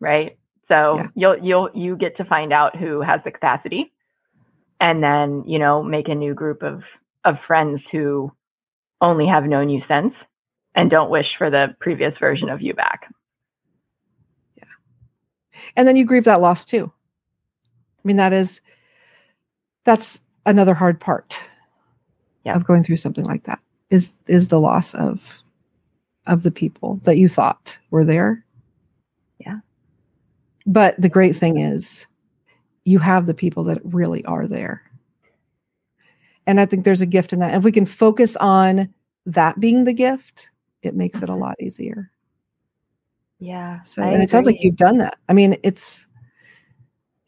[0.00, 0.36] Right.
[0.66, 1.06] So Yeah.
[1.14, 3.92] you'll you'll you get to find out who has the capacity,
[4.80, 6.82] and then you know make a new group of
[7.24, 8.32] of friends who
[9.00, 10.14] only have known you since
[10.74, 13.06] and don't wish for the previous version of you back.
[15.76, 16.92] And then you grieve that loss too.
[18.04, 18.60] I mean that is
[19.84, 21.40] that's another hard part
[22.44, 22.54] Yeah.
[22.56, 25.20] of going through something like that is is the loss of
[26.26, 28.44] of the people that you thought were there.
[29.38, 29.60] Yeah.
[30.66, 32.06] but the great thing is
[32.84, 34.82] you have the people that really are there.
[36.46, 37.54] And i think there's a gift in that.
[37.54, 38.92] If we can focus on
[39.26, 40.50] that being the gift
[40.82, 41.42] it makes it a mm-hmm.
[41.42, 42.10] lot easier
[43.40, 43.82] Yeah.
[43.82, 45.18] so, I and it sounds like you've done that.
[45.28, 46.06] I mean, it's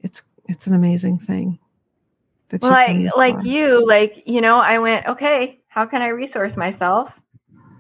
[0.01, 1.59] it's it's an amazing thing.
[2.49, 3.45] That Well, you've I, done this like far.
[3.45, 7.09] you, like, you know, I went, okay, how can I resource myself?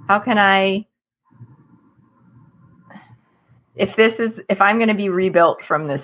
[0.07, 0.87] How can I,
[3.75, 6.03] if this is, if I'm going to be rebuilt from this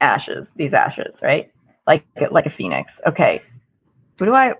[0.00, 1.52] ashes, these ashes, right?
[1.86, 2.90] like like a phoenix.
[3.06, 3.42] Okay,
[4.18, 4.52] who do I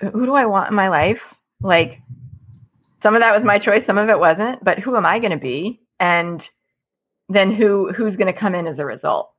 [0.00, 1.18] who do I want in my life?
[1.62, 2.00] Like
[3.02, 5.32] some of that was my choice, some of it wasn't, but who am I going
[5.32, 5.80] to be?
[6.00, 6.40] And
[7.28, 9.30] then who who's going to come in as a result?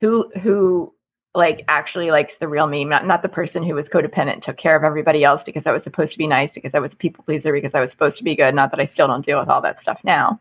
[0.00, 0.92] Who who
[1.34, 4.76] like actually likes the real me, not not the person who was codependent, took care
[4.76, 7.24] of everybody else because I was supposed to be nice, because I was a people
[7.24, 8.54] pleaser, because I was supposed to be good.
[8.54, 10.40] Not that I still don't deal with all that stuff now,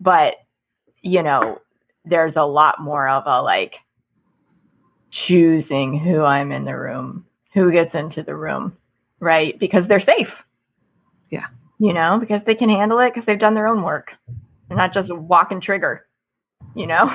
[0.00, 0.34] but
[1.02, 1.60] you know,
[2.04, 3.72] there's a lot more of a like
[5.26, 7.24] choosing who I'm in the room,
[7.54, 8.76] who gets into the room,
[9.20, 9.58] right?
[9.58, 10.28] Because they're safe.
[11.30, 11.46] Yeah.
[11.78, 14.08] You know, because they can handle it because they've done their own work.
[14.70, 16.06] They're not just walk and trigger,
[16.76, 17.12] you know?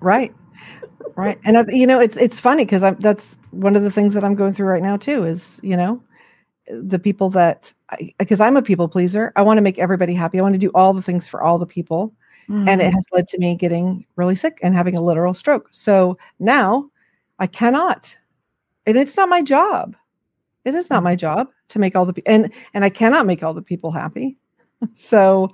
[0.00, 0.34] Right.
[1.14, 1.38] Right.
[1.44, 4.24] And uh, you know, it's it's funny because I'm that's one of the things that
[4.24, 6.02] I'm going through right now too is, you know,
[6.68, 7.72] the people that
[8.18, 9.32] because I'm a people pleaser.
[9.36, 10.40] I want to make everybody happy.
[10.40, 12.12] I want to do all the things for all the people.
[12.48, 12.68] Mm-hmm.
[12.68, 15.68] And it has led to me getting really sick and having a literal stroke.
[15.70, 16.90] So now
[17.38, 18.16] I cannot.
[18.84, 19.94] And it's not my job.
[20.64, 23.54] It is not my job to make all the and and I cannot make all
[23.54, 24.36] the people happy.
[24.94, 25.50] so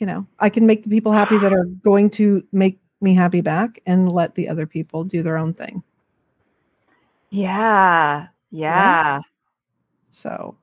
[0.00, 3.42] you know, I can make the people happy that are going to make me happy
[3.42, 5.82] back and let the other people do their own thing.
[7.28, 8.28] Yeah.
[8.50, 9.20] Yeah.
[10.10, 10.56] So,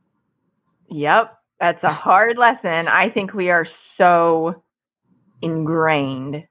[0.89, 1.37] yep.
[1.59, 2.87] That's a hard lesson.
[2.87, 4.61] I think we are so
[5.41, 6.43] ingrained.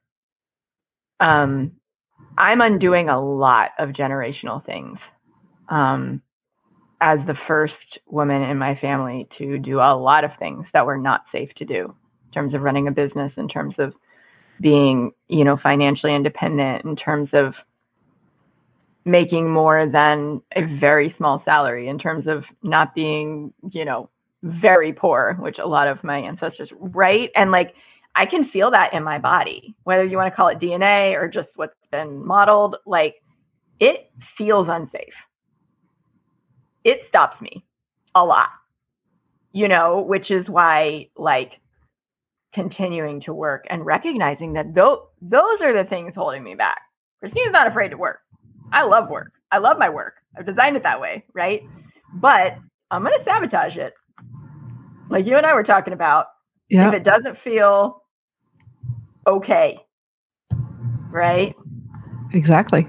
[1.20, 1.72] Um,
[2.38, 4.98] I'm undoing a lot of generational things.
[5.68, 6.22] Um,
[7.00, 7.74] as the first
[8.06, 11.64] woman in my family to do a lot of things that were not safe to
[11.64, 11.94] do
[12.36, 13.92] terms of running a business, in terms of
[14.60, 17.54] being, you know, financially independent, in terms of
[19.04, 24.08] making more than a very small salary, in terms of not being, you know,
[24.42, 27.30] very poor, which a lot of my ancestors, right?
[27.34, 27.74] And like,
[28.14, 31.28] I can feel that in my body, whether you want to call it DNA or
[31.28, 33.16] just what's been modeled, like,
[33.80, 35.14] it feels unsafe
[36.86, 37.64] it stops me
[38.14, 38.48] a lot,
[39.52, 41.50] you know, which is why like
[42.56, 46.80] continuing to work and recognizing that those, those are the things holding me back.
[47.20, 48.20] Christina's not afraid to work.
[48.72, 49.32] I love work.
[49.52, 50.14] I love my work.
[50.36, 51.60] I've designed it that way, right?
[52.14, 52.56] But
[52.90, 53.92] I'm going to sabotage it.
[55.10, 56.26] Like you and I were talking about.
[56.68, 56.88] Yeah.
[56.88, 58.02] If it doesn't feel
[59.26, 59.78] okay,
[61.10, 61.54] right?
[62.32, 62.88] Exactly.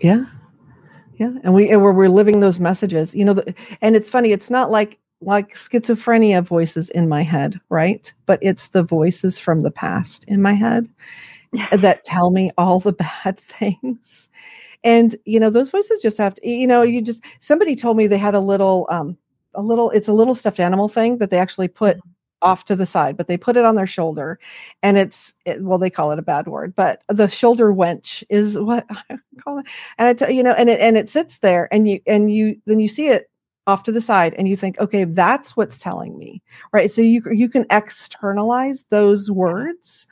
[0.00, 0.26] Yeah.
[1.16, 3.34] Yeah, and we and we're, we're living those messages, you know.
[3.34, 8.12] The, and it's funny; it's not like like schizophrenia voices in my head, right?
[8.26, 10.88] But it's the voices from the past in my head
[11.72, 14.28] that tell me all the bad things.
[14.82, 16.48] And you know, those voices just have to.
[16.48, 19.16] You know, you just somebody told me they had a little um
[19.54, 22.10] a little it's a little stuffed animal thing that they actually put mm-hmm
[22.44, 24.38] off to the side, but they put it on their shoulder,
[24.82, 28.56] and it's it, well, they call it a bad word, but the shoulder wench is
[28.58, 29.66] what I call it.
[29.98, 32.56] And I tell you know, and it and it sits there, and you and you
[32.66, 33.28] then you see it
[33.66, 36.90] off to the side, and you think, okay, that's what's telling me, right?
[36.90, 40.06] So you you can externalize those words.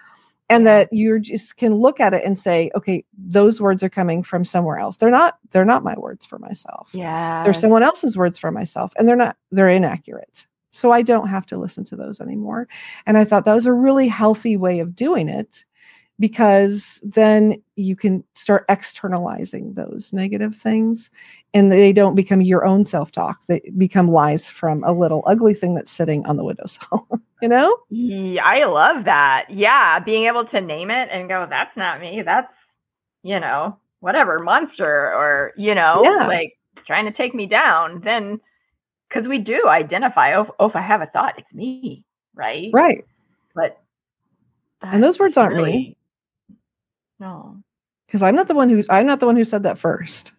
[0.51, 4.23] And that you just can look at it and say, okay, those words are coming
[4.23, 4.99] from somewhere else.
[4.99, 5.39] They're not.
[5.51, 6.91] They're not my words for myself.
[6.93, 9.39] Yeah, they're someone else's words for myself, and they're not.
[9.51, 12.67] They're inaccurate so I don't have to listen to those anymore.
[13.07, 15.65] And I thought that was a really healthy way of doing it
[16.23, 21.11] because then you can start externalizing those negative things
[21.53, 25.75] and they don't become your own self-talk they become lies from a little ugly thing
[25.75, 27.09] that's sitting on the windowsill
[27.43, 31.77] you know yeah, i love that yeah being able to name it and go that's
[31.77, 32.53] not me that's
[33.25, 36.29] you know whatever monster or you know yeah.
[36.29, 36.57] like
[36.87, 38.41] trying to take me down then
[39.13, 40.35] because we do identify.
[40.35, 42.05] Oh, oh, if I have a thought, it's me,
[42.35, 42.71] right?
[42.73, 43.05] Right.
[43.55, 43.79] But
[44.81, 45.97] and those words aren't really, me.
[47.23, 47.63] No,
[48.05, 50.33] because I'm not the one who I'm not the one who said that first.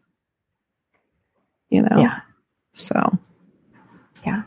[1.69, 1.97] You know.
[1.97, 2.19] Yeah.
[2.73, 3.17] So.
[4.25, 4.43] Yeah.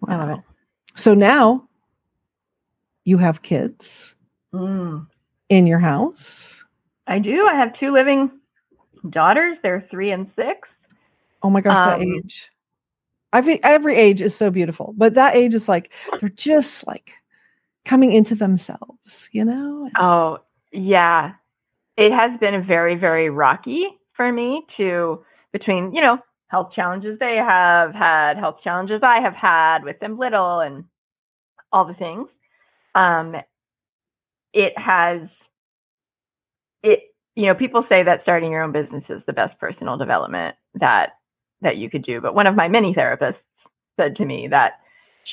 [0.00, 0.08] Wow.
[0.08, 0.44] I love it.
[0.94, 1.68] So now
[3.04, 4.14] you have kids
[4.54, 5.04] mm.
[5.48, 6.62] in your house.
[7.08, 7.48] I do.
[7.48, 8.30] I have two living
[9.10, 9.58] daughters.
[9.64, 10.68] They're three and six.
[11.42, 12.52] Oh my gosh, um, that age.
[13.32, 17.14] Every every age is so beautiful, but that age is like they're just like
[17.88, 19.90] coming into themselves, you know?
[19.98, 20.38] Oh,
[20.72, 21.32] yeah.
[21.96, 27.36] It has been very, very rocky for me to between, you know, health challenges they
[27.36, 30.84] have had, health challenges I have had with them little and
[31.72, 32.28] all the things.
[32.94, 33.34] Um
[34.52, 35.22] it has
[36.82, 37.00] it
[37.34, 41.10] you know, people say that starting your own business is the best personal development that
[41.62, 42.20] that you could do.
[42.20, 43.36] But one of my many therapists
[43.96, 44.72] said to me that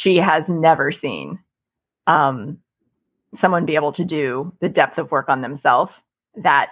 [0.03, 1.39] she has never seen
[2.07, 2.59] um,
[3.41, 5.91] someone be able to do the depth of work on themselves
[6.43, 6.71] that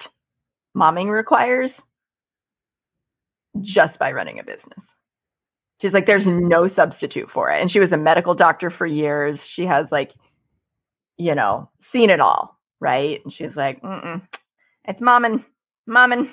[0.76, 1.72] momming requires
[3.62, 4.80] just by running a business.
[5.82, 7.62] She's like, there's no substitute for it.
[7.62, 9.38] And she was a medical doctor for years.
[9.56, 10.12] She has like,
[11.18, 13.20] you know, seen it all, right?
[13.24, 14.22] And she's like, Mm-mm,
[14.86, 15.44] it's momming,
[15.90, 16.32] momming.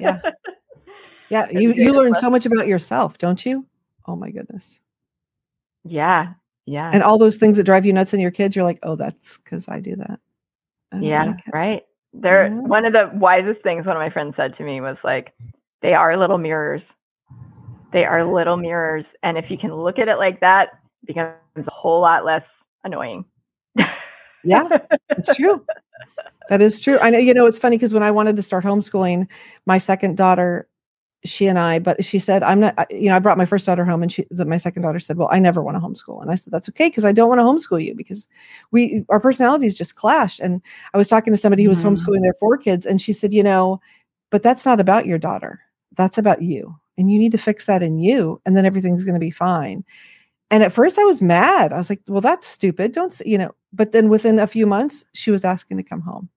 [0.00, 0.20] Yeah.
[1.30, 1.48] Yeah.
[1.50, 3.64] You you learn so much about yourself, don't you?
[4.06, 4.78] Oh my goodness.
[5.82, 6.34] Yeah.
[6.66, 6.90] Yeah.
[6.92, 9.38] And all those things that drive you nuts in your kids, you're like, oh, that's
[9.38, 10.20] because I do that.
[10.92, 11.24] I yeah.
[11.24, 11.82] like right.
[12.12, 12.54] They're Yeah.
[12.54, 15.32] one of the wisest things one of my friends said to me was like,
[15.80, 16.82] they are little mirrors.
[17.92, 19.04] They are little mirrors.
[19.22, 20.68] And if you can look at it like that,
[21.02, 22.44] it becomes a whole lot less
[22.84, 23.24] annoying.
[24.44, 24.68] Yeah,
[25.10, 25.64] it's true.
[26.48, 26.98] That is true.
[26.98, 29.28] I know, you know, it's funny because when I wanted to start homeschooling,
[29.66, 30.68] my second daughter,
[31.24, 33.84] she and I, but she said, I'm not, you know, I brought my first daughter
[33.84, 36.20] home and she, the, my second daughter said, well, I never want to homeschool.
[36.20, 36.90] And I said, that's okay.
[36.90, 38.26] Cause I don't want to homeschool you because
[38.72, 40.40] we, our personalities just clashed.
[40.40, 40.60] And
[40.94, 41.92] I was talking to somebody who was Mhm.
[41.96, 43.80] homeschooling their four kids and she said, you know,
[44.30, 45.60] but that's not about your daughter.
[45.96, 46.76] That's about you.
[46.98, 48.40] And you need to fix that in you.
[48.44, 49.84] And then everything's going to be fine.
[50.50, 51.72] And at first I was mad.
[51.72, 52.92] I was like, well, that's stupid.
[52.92, 56.00] Don't, say, you know, but then within a few months, she was asking to come
[56.00, 56.28] home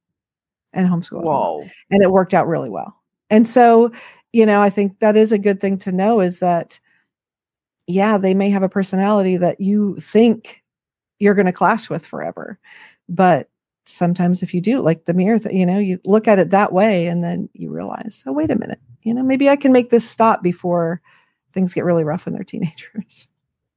[0.74, 1.24] and homeschool.
[1.24, 1.66] Whoa.
[1.90, 2.96] and it worked out really well.
[3.32, 3.92] And so,
[4.36, 6.82] you know, I think that is a good thing to know is that,
[7.88, 10.62] yeah, they may have a personality that you think
[11.20, 12.60] you're going to clash with forever.
[13.08, 13.50] But
[13.86, 16.74] sometimes if you do, like the mirror, th- you know, you look at it that
[16.74, 19.90] way and then you realize, oh, wait a minute, you know, maybe I can make
[19.90, 21.00] this stop before
[21.54, 23.30] things get really rough when they're teenagers.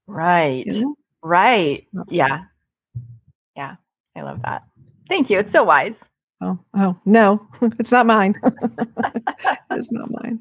[0.09, 0.67] Right.
[0.67, 0.95] You know?
[1.23, 1.87] Right.
[2.11, 2.47] Yeah.
[3.57, 3.77] Yeah.
[4.17, 4.65] I love that.
[5.09, 5.39] Thank you.
[5.39, 5.95] It's so wise.
[6.41, 7.47] Oh, oh, no,
[7.79, 8.35] it's not mine.
[9.71, 10.41] it's not mine.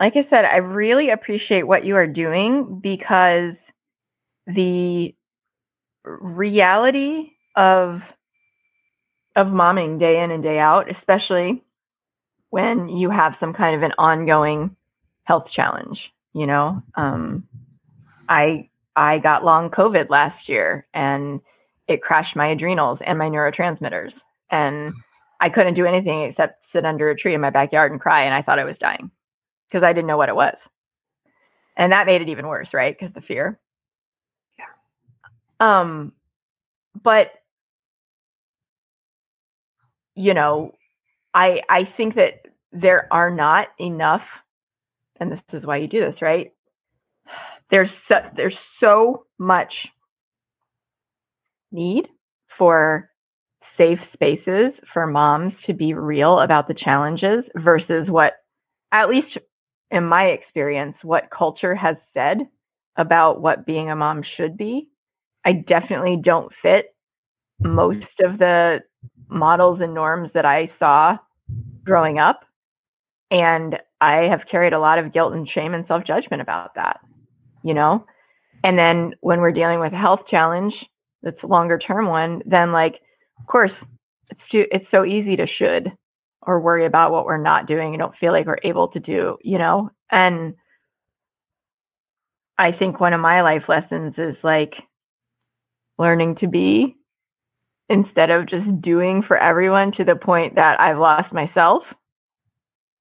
[0.00, 3.54] Like I said, I really appreciate what you are doing because
[4.46, 5.14] the
[6.04, 8.00] reality of
[9.36, 11.62] of momming day in and day out, especially
[12.50, 14.74] when you have some kind of an ongoing
[15.24, 15.98] health challenge,
[16.32, 16.82] you know.
[16.94, 17.46] Um,
[18.28, 21.40] I I got long COVID last year and
[21.86, 24.12] it crashed my adrenals and my neurotransmitters
[24.50, 24.94] and
[25.40, 28.34] I couldn't do anything except sit under a tree in my backyard and cry and
[28.34, 29.10] I thought I was dying
[29.68, 30.56] because I didn't know what it was.
[31.76, 32.96] And that made it even worse, right?
[32.98, 33.58] Because the fear.
[34.58, 34.64] Yeah.
[35.60, 36.12] Um
[37.02, 37.28] but
[40.14, 40.74] you know,
[41.32, 44.22] I I think that there are not enough
[45.20, 46.52] and this is why you do this, right?
[47.70, 49.72] There's so, there's so much
[51.70, 52.08] need
[52.56, 53.10] for
[53.78, 58.34] safe spaces for moms to be real about the challenges versus what
[58.92, 59.38] at least
[59.90, 62.38] in my experience what culture has said
[62.96, 64.88] about what being a mom should be.
[65.44, 66.94] I definitely don't fit
[67.60, 68.80] most of the
[69.28, 71.16] models and norms that i saw
[71.84, 72.40] growing up
[73.30, 77.00] and i have carried a lot of guilt and shame and self-judgment about that
[77.62, 78.04] you know?
[78.64, 80.74] And then when we're dealing with a health challenge
[81.22, 82.94] that's a longer term one then like
[83.40, 83.72] of course
[84.30, 85.92] it's too it's so easy to should
[86.42, 89.36] or worry about what we're not doing and don't feel like we're able to do
[89.42, 89.90] you know?
[90.10, 90.54] And
[92.58, 94.74] i think one of my life lessons is like
[95.98, 96.96] learning to be
[97.88, 101.82] instead of just doing for everyone to the point that i've lost myself.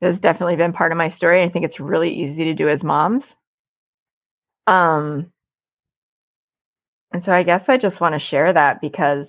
[0.01, 1.43] Has definitely been part of my story.
[1.43, 3.23] I think it's really easy to do as moms.
[4.67, 5.31] Um
[7.13, 9.25] and so i guess i just want to share that because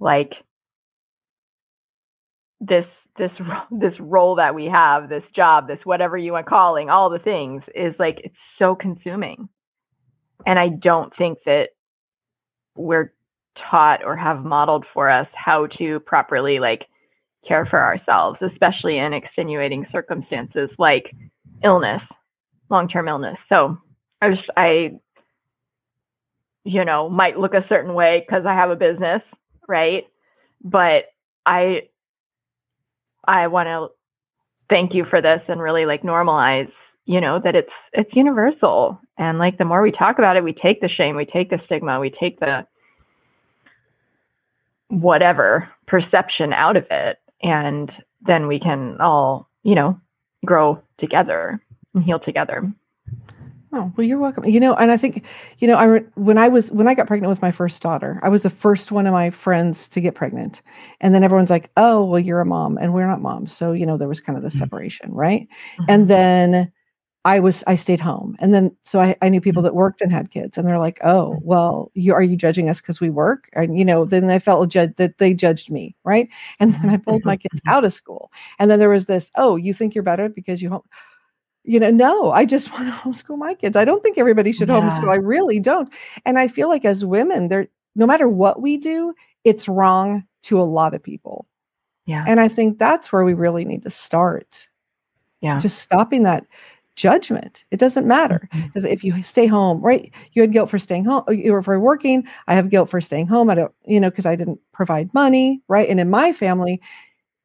[0.00, 0.32] like
[2.60, 2.86] this
[3.18, 3.30] this
[3.70, 7.62] this role that we have this job this whatever you want calling all the things
[7.74, 9.48] is like it's so consuming.
[10.46, 11.70] And i don't think that
[12.76, 13.12] we're
[13.70, 16.86] taught or have modeled for us how to properly like
[17.46, 21.12] care for ourselves especially in extenuating circumstances like
[21.64, 22.02] illness
[22.70, 23.38] long-term illness.
[23.48, 23.78] So
[24.20, 24.98] i just i
[26.64, 29.22] you know might look a certain way because i have a business
[29.68, 30.04] right?
[30.64, 31.04] But
[31.46, 31.82] i
[33.26, 33.88] i want to
[34.68, 36.70] thank you for this and really like normalize
[37.06, 39.00] you know that it's it's universal.
[39.16, 41.60] And like the more we talk about it we take the shame we take the
[41.64, 42.66] stigma we take the
[44.88, 47.90] whatever perception out of it and
[48.26, 49.98] then we can all you know
[50.44, 51.60] grow together
[51.94, 52.70] and heal together
[53.72, 54.46] Oh, well, you're welcome.
[54.46, 55.24] You know, and I think,
[55.58, 58.18] you know, I re- when I was when I got pregnant with my first daughter,
[58.22, 60.62] I was the first one of my friends to get pregnant,
[61.00, 63.84] and then everyone's like, "Oh, well, you're a mom, and we're not moms," so you
[63.84, 64.58] know, there was kind of the mm-hmm.
[64.58, 65.48] separation, right?
[65.86, 66.08] And mm-hmm.
[66.08, 66.72] then
[67.26, 69.66] I was I stayed home, and then so I, I knew people mm-hmm.
[69.66, 72.80] that worked and had kids, and they're like, "Oh, well, you are you judging us
[72.80, 76.28] because we work?" And you know, then I felt judged that they judged me, right?
[76.58, 79.56] And then I pulled my kids out of school, and then there was this, "Oh,
[79.56, 80.84] you think you're better because you home."
[81.68, 83.76] You know, no, I just want to homeschool my kids.
[83.76, 84.80] I don't think everybody should Yeah.
[84.80, 85.10] homeschool.
[85.10, 85.88] I really don't.
[86.24, 89.14] And I feel like as women, there, no matter what we do,
[89.44, 91.46] it's wrong to a lot of people.
[92.06, 92.24] Yeah.
[92.26, 94.68] And I think that's where we really need to start
[95.40, 95.58] Yeah.
[95.58, 96.46] just stopping that
[96.96, 97.64] judgment.
[97.70, 98.66] It doesn't matter mm-hmm.
[98.66, 100.12] because if you stay home, right?
[100.32, 101.22] You had guilt for staying home.
[101.28, 102.26] Uh, you were for working.
[102.48, 103.50] I have guilt for staying home.
[103.50, 105.88] I don't, you know, because I didn't provide money, right?
[105.88, 106.80] And in my family,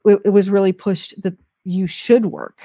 [0.06, 2.62] it, it was really pushed that you should work,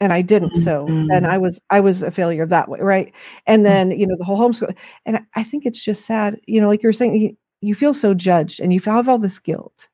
[0.00, 0.56] and I didn't.
[0.56, 1.28] So, and Mhm.
[1.28, 3.12] I was, I was a failure that way, right?
[3.46, 4.74] And then, you know, the whole homeschool.
[5.06, 8.14] And I- think it's just sad, you know, like you're saying, you, you feel so
[8.14, 9.88] judged, and you have all this guilt.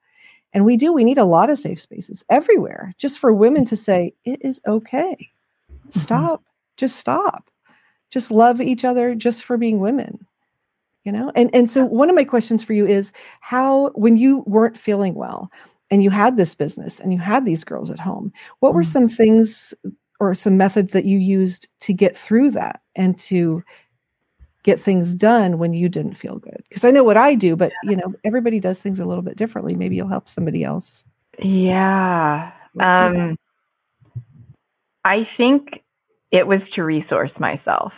[0.53, 3.77] And we do, we need a lot of safe spaces everywhere just for women to
[3.77, 5.31] say, it is okay.
[5.91, 6.45] Stop.
[6.77, 7.51] Just stop.
[8.11, 10.27] Just love each other just for being women.
[11.05, 11.33] You know?
[11.35, 15.15] And and so one of my questions for you is how when you weren't feeling
[15.15, 15.51] well
[15.95, 18.93] and you had this business and you had these girls at home, what were Mm.
[18.93, 19.73] some things
[20.19, 23.63] or some methods that you used to get through that and to
[24.65, 26.65] get things done when you didn't feel good?
[26.69, 29.37] Because I know what I do, but you know, everybody does things a little bit
[29.37, 29.77] differently.
[29.77, 31.05] Maybe you'll help somebody else.
[31.39, 32.51] Yeah.
[32.81, 33.37] Um,
[35.05, 35.69] I think
[36.33, 37.93] it was to resource myself.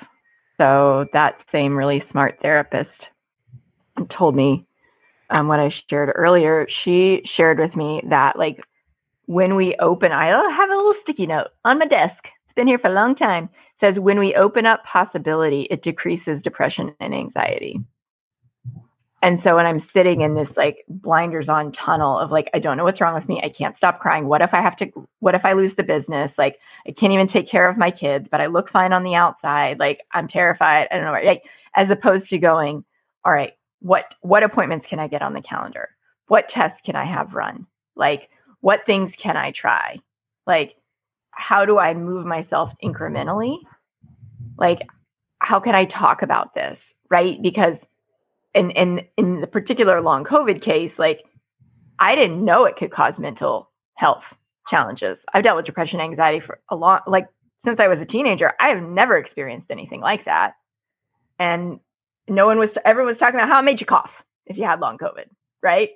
[0.59, 2.91] So that same really smart therapist
[4.19, 4.67] told me
[5.31, 6.67] um, what I shared earlier.
[6.85, 8.59] She shared with me that like
[9.27, 12.23] when we open, I have a little sticky note on my desk.
[12.25, 13.45] It's been here for a long time.
[13.45, 13.51] It
[13.95, 17.81] says when we open up possibility, it decreases depression and anxiety.
[19.23, 22.77] And so when I'm sitting in this like blinders on tunnel of like, I don't
[22.77, 23.41] know what's wrong with me.
[23.43, 24.29] I can't stop crying.
[24.29, 24.87] What if I have to,
[25.19, 26.31] what if I lose the business?
[26.39, 26.57] Like,
[26.87, 29.81] I can't even take care of my kids, but I look fine on the outside.
[29.81, 30.87] Like, I'm terrified.
[30.91, 31.13] I don't know.
[31.13, 31.43] Like,
[31.75, 32.85] as opposed to going,
[33.25, 33.55] all right,
[33.87, 35.89] what, what appointments can I get on the calendar?
[36.29, 37.67] What tests can I have run?
[37.95, 38.29] Like,
[38.61, 39.97] what things can I try?
[40.47, 40.73] Like,
[41.31, 43.57] how do I move myself incrementally?
[44.59, 44.79] Like,
[45.39, 46.79] how can I talk about this?
[47.11, 47.41] Right.
[47.41, 47.77] Because
[48.55, 51.21] in in in the particular long COVID case, like
[52.01, 54.23] I didn't know it could cause mental health
[54.69, 55.19] challenges.
[55.33, 57.27] I've dealt with depression, anxiety for a long like
[57.65, 58.53] since I was a teenager.
[58.59, 60.55] I have never experienced anything like that,
[61.39, 61.79] and
[62.29, 62.71] no one was.
[62.85, 64.11] Everyone was talking about how it made you cough
[64.47, 65.27] if you had long COVID,
[65.63, 65.91] right?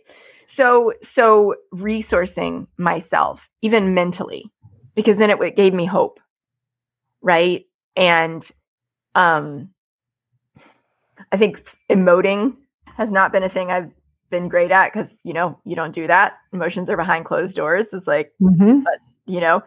[0.57, 4.45] So so resourcing myself even mentally
[4.95, 6.19] because then it gave me hope,
[7.23, 7.67] right?
[7.97, 8.43] And
[9.15, 9.71] um
[11.33, 11.57] I think
[11.91, 12.57] emoting
[12.97, 13.91] has not been a thing I've
[14.31, 16.35] been great at because you know you don't do that.
[16.53, 17.87] Emotions are behind closed doors.
[17.93, 18.81] It's like Mm-hmm.
[19.27, 19.63] you know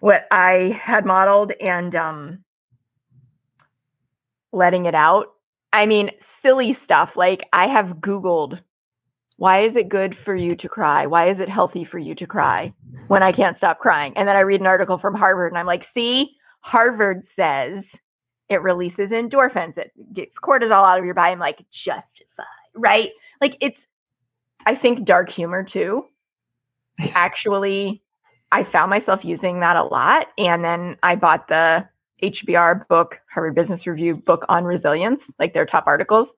[0.00, 2.44] what I had modeled and um,
[4.52, 5.33] letting it out.
[5.74, 6.10] I mean,
[6.42, 8.60] silly stuff like I have Googled
[9.36, 11.06] why is it good for you to cry?
[11.06, 12.72] Why is it healthy for you to cry
[13.08, 14.12] when I can't stop crying?
[14.16, 16.26] And then I read an article from Harvard and I'm like, see,
[16.60, 17.82] Harvard says
[18.48, 21.32] it releases endorphins, it gets cortisol out of your body.
[21.32, 22.44] I'm like, justified,
[22.74, 23.08] right?
[23.40, 23.76] Like it's,
[24.66, 26.04] I think dark humor too.
[27.00, 28.02] Actually,
[28.52, 30.26] I found myself using that a lot.
[30.38, 31.88] And then I bought the
[32.32, 36.28] HBR book, Harvard Business Review book on resilience, like their top articles.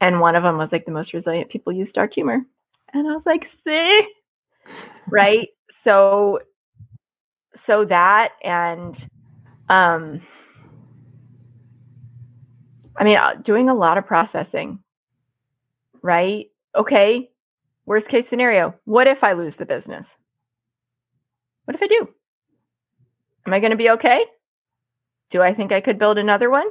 [0.00, 2.38] And one of them was like the most resilient people use dark humor.
[2.92, 4.00] And I was like, see?
[5.10, 5.48] Right.
[5.84, 6.40] So
[7.66, 8.94] so that and
[9.70, 10.20] um
[12.98, 14.80] I mean uh, doing a lot of processing.
[16.02, 16.46] Right?
[16.76, 17.30] Okay.
[17.86, 18.74] Worst case scenario.
[18.84, 20.04] What if I lose the business?
[21.64, 22.08] What if I do?
[23.46, 24.20] Am I going to be okay?
[25.30, 26.66] Do I think I could build another one?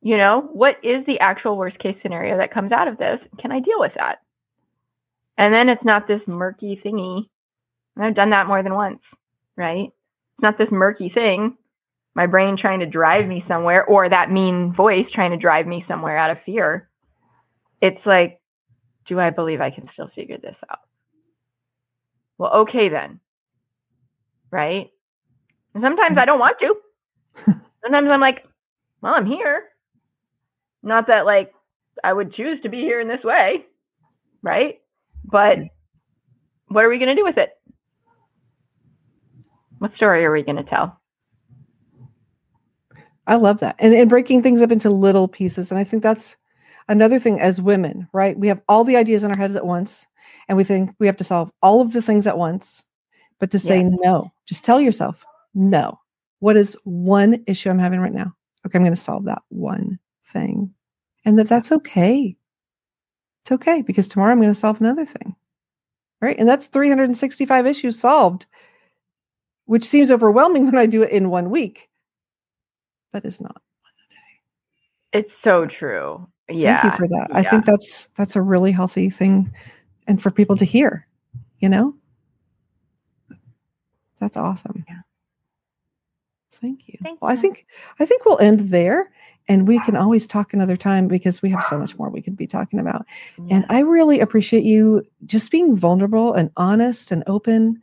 [0.00, 3.18] You know, what is the actual worst case scenario that comes out of this?
[3.40, 4.16] Can I deal with that?
[5.36, 7.28] And then it's not this murky thingy.
[7.96, 9.00] And I've done that more than once,
[9.56, 9.86] right?
[9.86, 11.56] It's not this murky thing,
[12.14, 15.84] my brain trying to drive me somewhere, or that mean voice trying to drive me
[15.86, 16.88] somewhere out of fear.
[17.80, 18.40] It's like,
[19.08, 20.80] do I believe I can still figure this out?
[22.36, 23.20] Well, okay then.
[24.50, 24.90] Right?
[25.74, 26.18] And sometimes mm-hmm.
[26.18, 26.74] I don't want to.
[27.82, 28.44] Sometimes I'm like,
[29.00, 29.64] well, I'm here.
[30.82, 31.52] Not that like
[32.02, 33.66] I would choose to be here in this way,
[34.42, 34.80] right?
[35.24, 35.58] But
[36.68, 37.50] what are we going to do with it?
[39.78, 41.00] What story are we going to tell?
[43.26, 43.76] I love that.
[43.78, 45.70] And, and breaking things up into little pieces.
[45.70, 46.36] And I think that's
[46.88, 48.38] another thing as women, right?
[48.38, 50.06] We have all the ideas in our heads at once,
[50.48, 52.84] and we think we have to solve all of the things at once.
[53.38, 53.90] But to say Yeah.
[54.02, 55.24] no, just tell yourself,
[55.54, 56.00] no,
[56.40, 58.34] What is one issue I'm having right now?
[58.66, 59.98] Okay, I'm going to solve that one
[60.32, 60.72] thing.
[61.24, 62.36] And that that's okay.
[63.42, 65.34] It's okay because tomorrow I'm going to solve another thing.
[66.20, 66.38] Right?
[66.38, 68.46] And that's 365 issues solved,
[69.66, 71.88] which seems overwhelming when I do it in one week,
[73.12, 73.62] but it's not.
[75.12, 76.28] It's so true.
[76.48, 76.82] Yeah.
[76.82, 77.28] Thank you for that.
[77.32, 79.52] I think that's that's a really healthy thing
[80.06, 81.06] and for people to hear,
[81.60, 81.94] you know?
[84.20, 84.84] That's awesome.
[84.88, 85.00] Yeah.
[86.60, 86.98] Thank you.
[87.02, 87.66] Thank well, I think
[88.00, 89.10] I think we'll end there
[89.48, 92.36] and we can always talk another time because we have so much more we could
[92.36, 93.06] be talking about.
[93.50, 97.80] And I really appreciate you just being vulnerable and honest and open.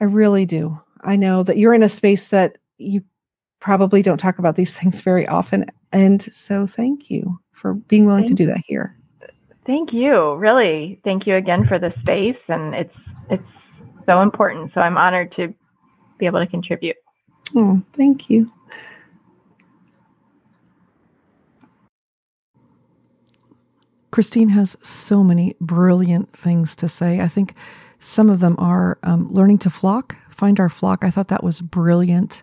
[0.00, 0.80] I really do.
[1.02, 3.02] I know that you're in a space that you
[3.60, 5.66] probably don't talk about these things very often.
[5.92, 8.96] And so thank you for being willing to do that here.
[9.64, 10.34] Thank you.
[10.34, 11.00] Really.
[11.04, 12.94] Thank you again for the space and it's
[13.30, 13.42] it's
[14.06, 14.72] so important.
[14.74, 15.54] So I'm honored to
[16.18, 16.96] be able to contribute.
[17.54, 18.52] Oh, thank you.
[24.10, 27.20] Christine has so many brilliant things to say.
[27.20, 27.54] I think
[28.00, 31.04] some of them are um, learning to flock, find our flock.
[31.04, 32.42] I thought that was brilliant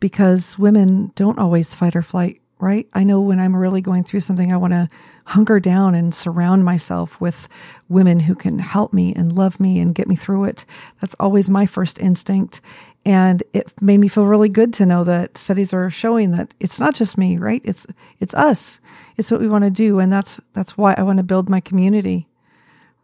[0.00, 2.88] because women don't always fight or flight, right?
[2.94, 4.90] I know when I'm really going through something, I want to
[5.26, 7.48] hunker down and surround myself with
[7.88, 10.64] women who can help me and love me and get me through it.
[11.00, 12.60] That's always my first instinct.
[13.06, 16.80] And it made me feel really good to know that studies are showing that it's
[16.80, 17.62] not just me, right?
[17.64, 17.86] It's
[18.18, 18.80] it's us.
[19.16, 21.60] It's what we want to do, and that's that's why I want to build my
[21.60, 22.26] community,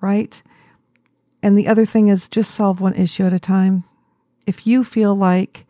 [0.00, 0.42] right?
[1.40, 3.84] And the other thing is just solve one issue at a time.
[4.44, 5.66] If you feel like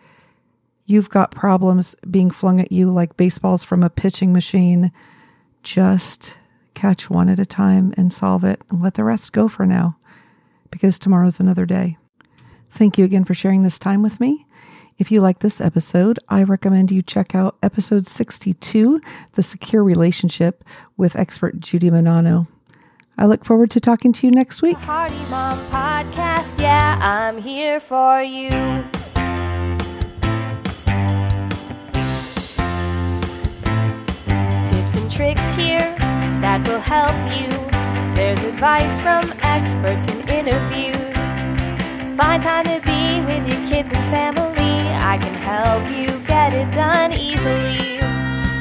[0.86, 4.92] you've got problems being flung at you like baseballs from a pitching machine,
[5.62, 6.38] just
[6.72, 9.98] catch one at a time and solve it and let the rest go for now
[10.70, 11.98] because tomorrow's another day.
[12.72, 14.46] Thank you again for sharing this time with me.
[14.98, 19.00] If you like this episode, I recommend you check out episode 62,
[19.32, 20.64] The Secure Relationship,
[20.96, 22.46] with expert Judy Manano.
[23.18, 24.78] I look forward to talking to you next week.
[24.78, 28.48] Party Mom Podcast, yeah, I'm here for you.
[34.68, 35.94] Tips and tricks here
[36.40, 37.48] that will help you.
[38.16, 41.11] There's advice from experts and interviews.
[42.16, 44.86] Find time to be with your kids and family.
[45.12, 48.00] I can help you get it done easily.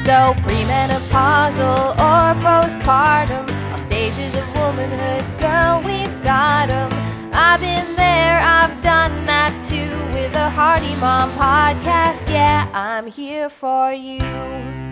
[0.04, 6.90] So, premenopausal or postpartum, all stages of womanhood, girl, we've got 'em.
[7.32, 12.28] I've been there, I've done that too with a Hardy Mom podcast.
[12.28, 14.91] Yeah, I'm here for you.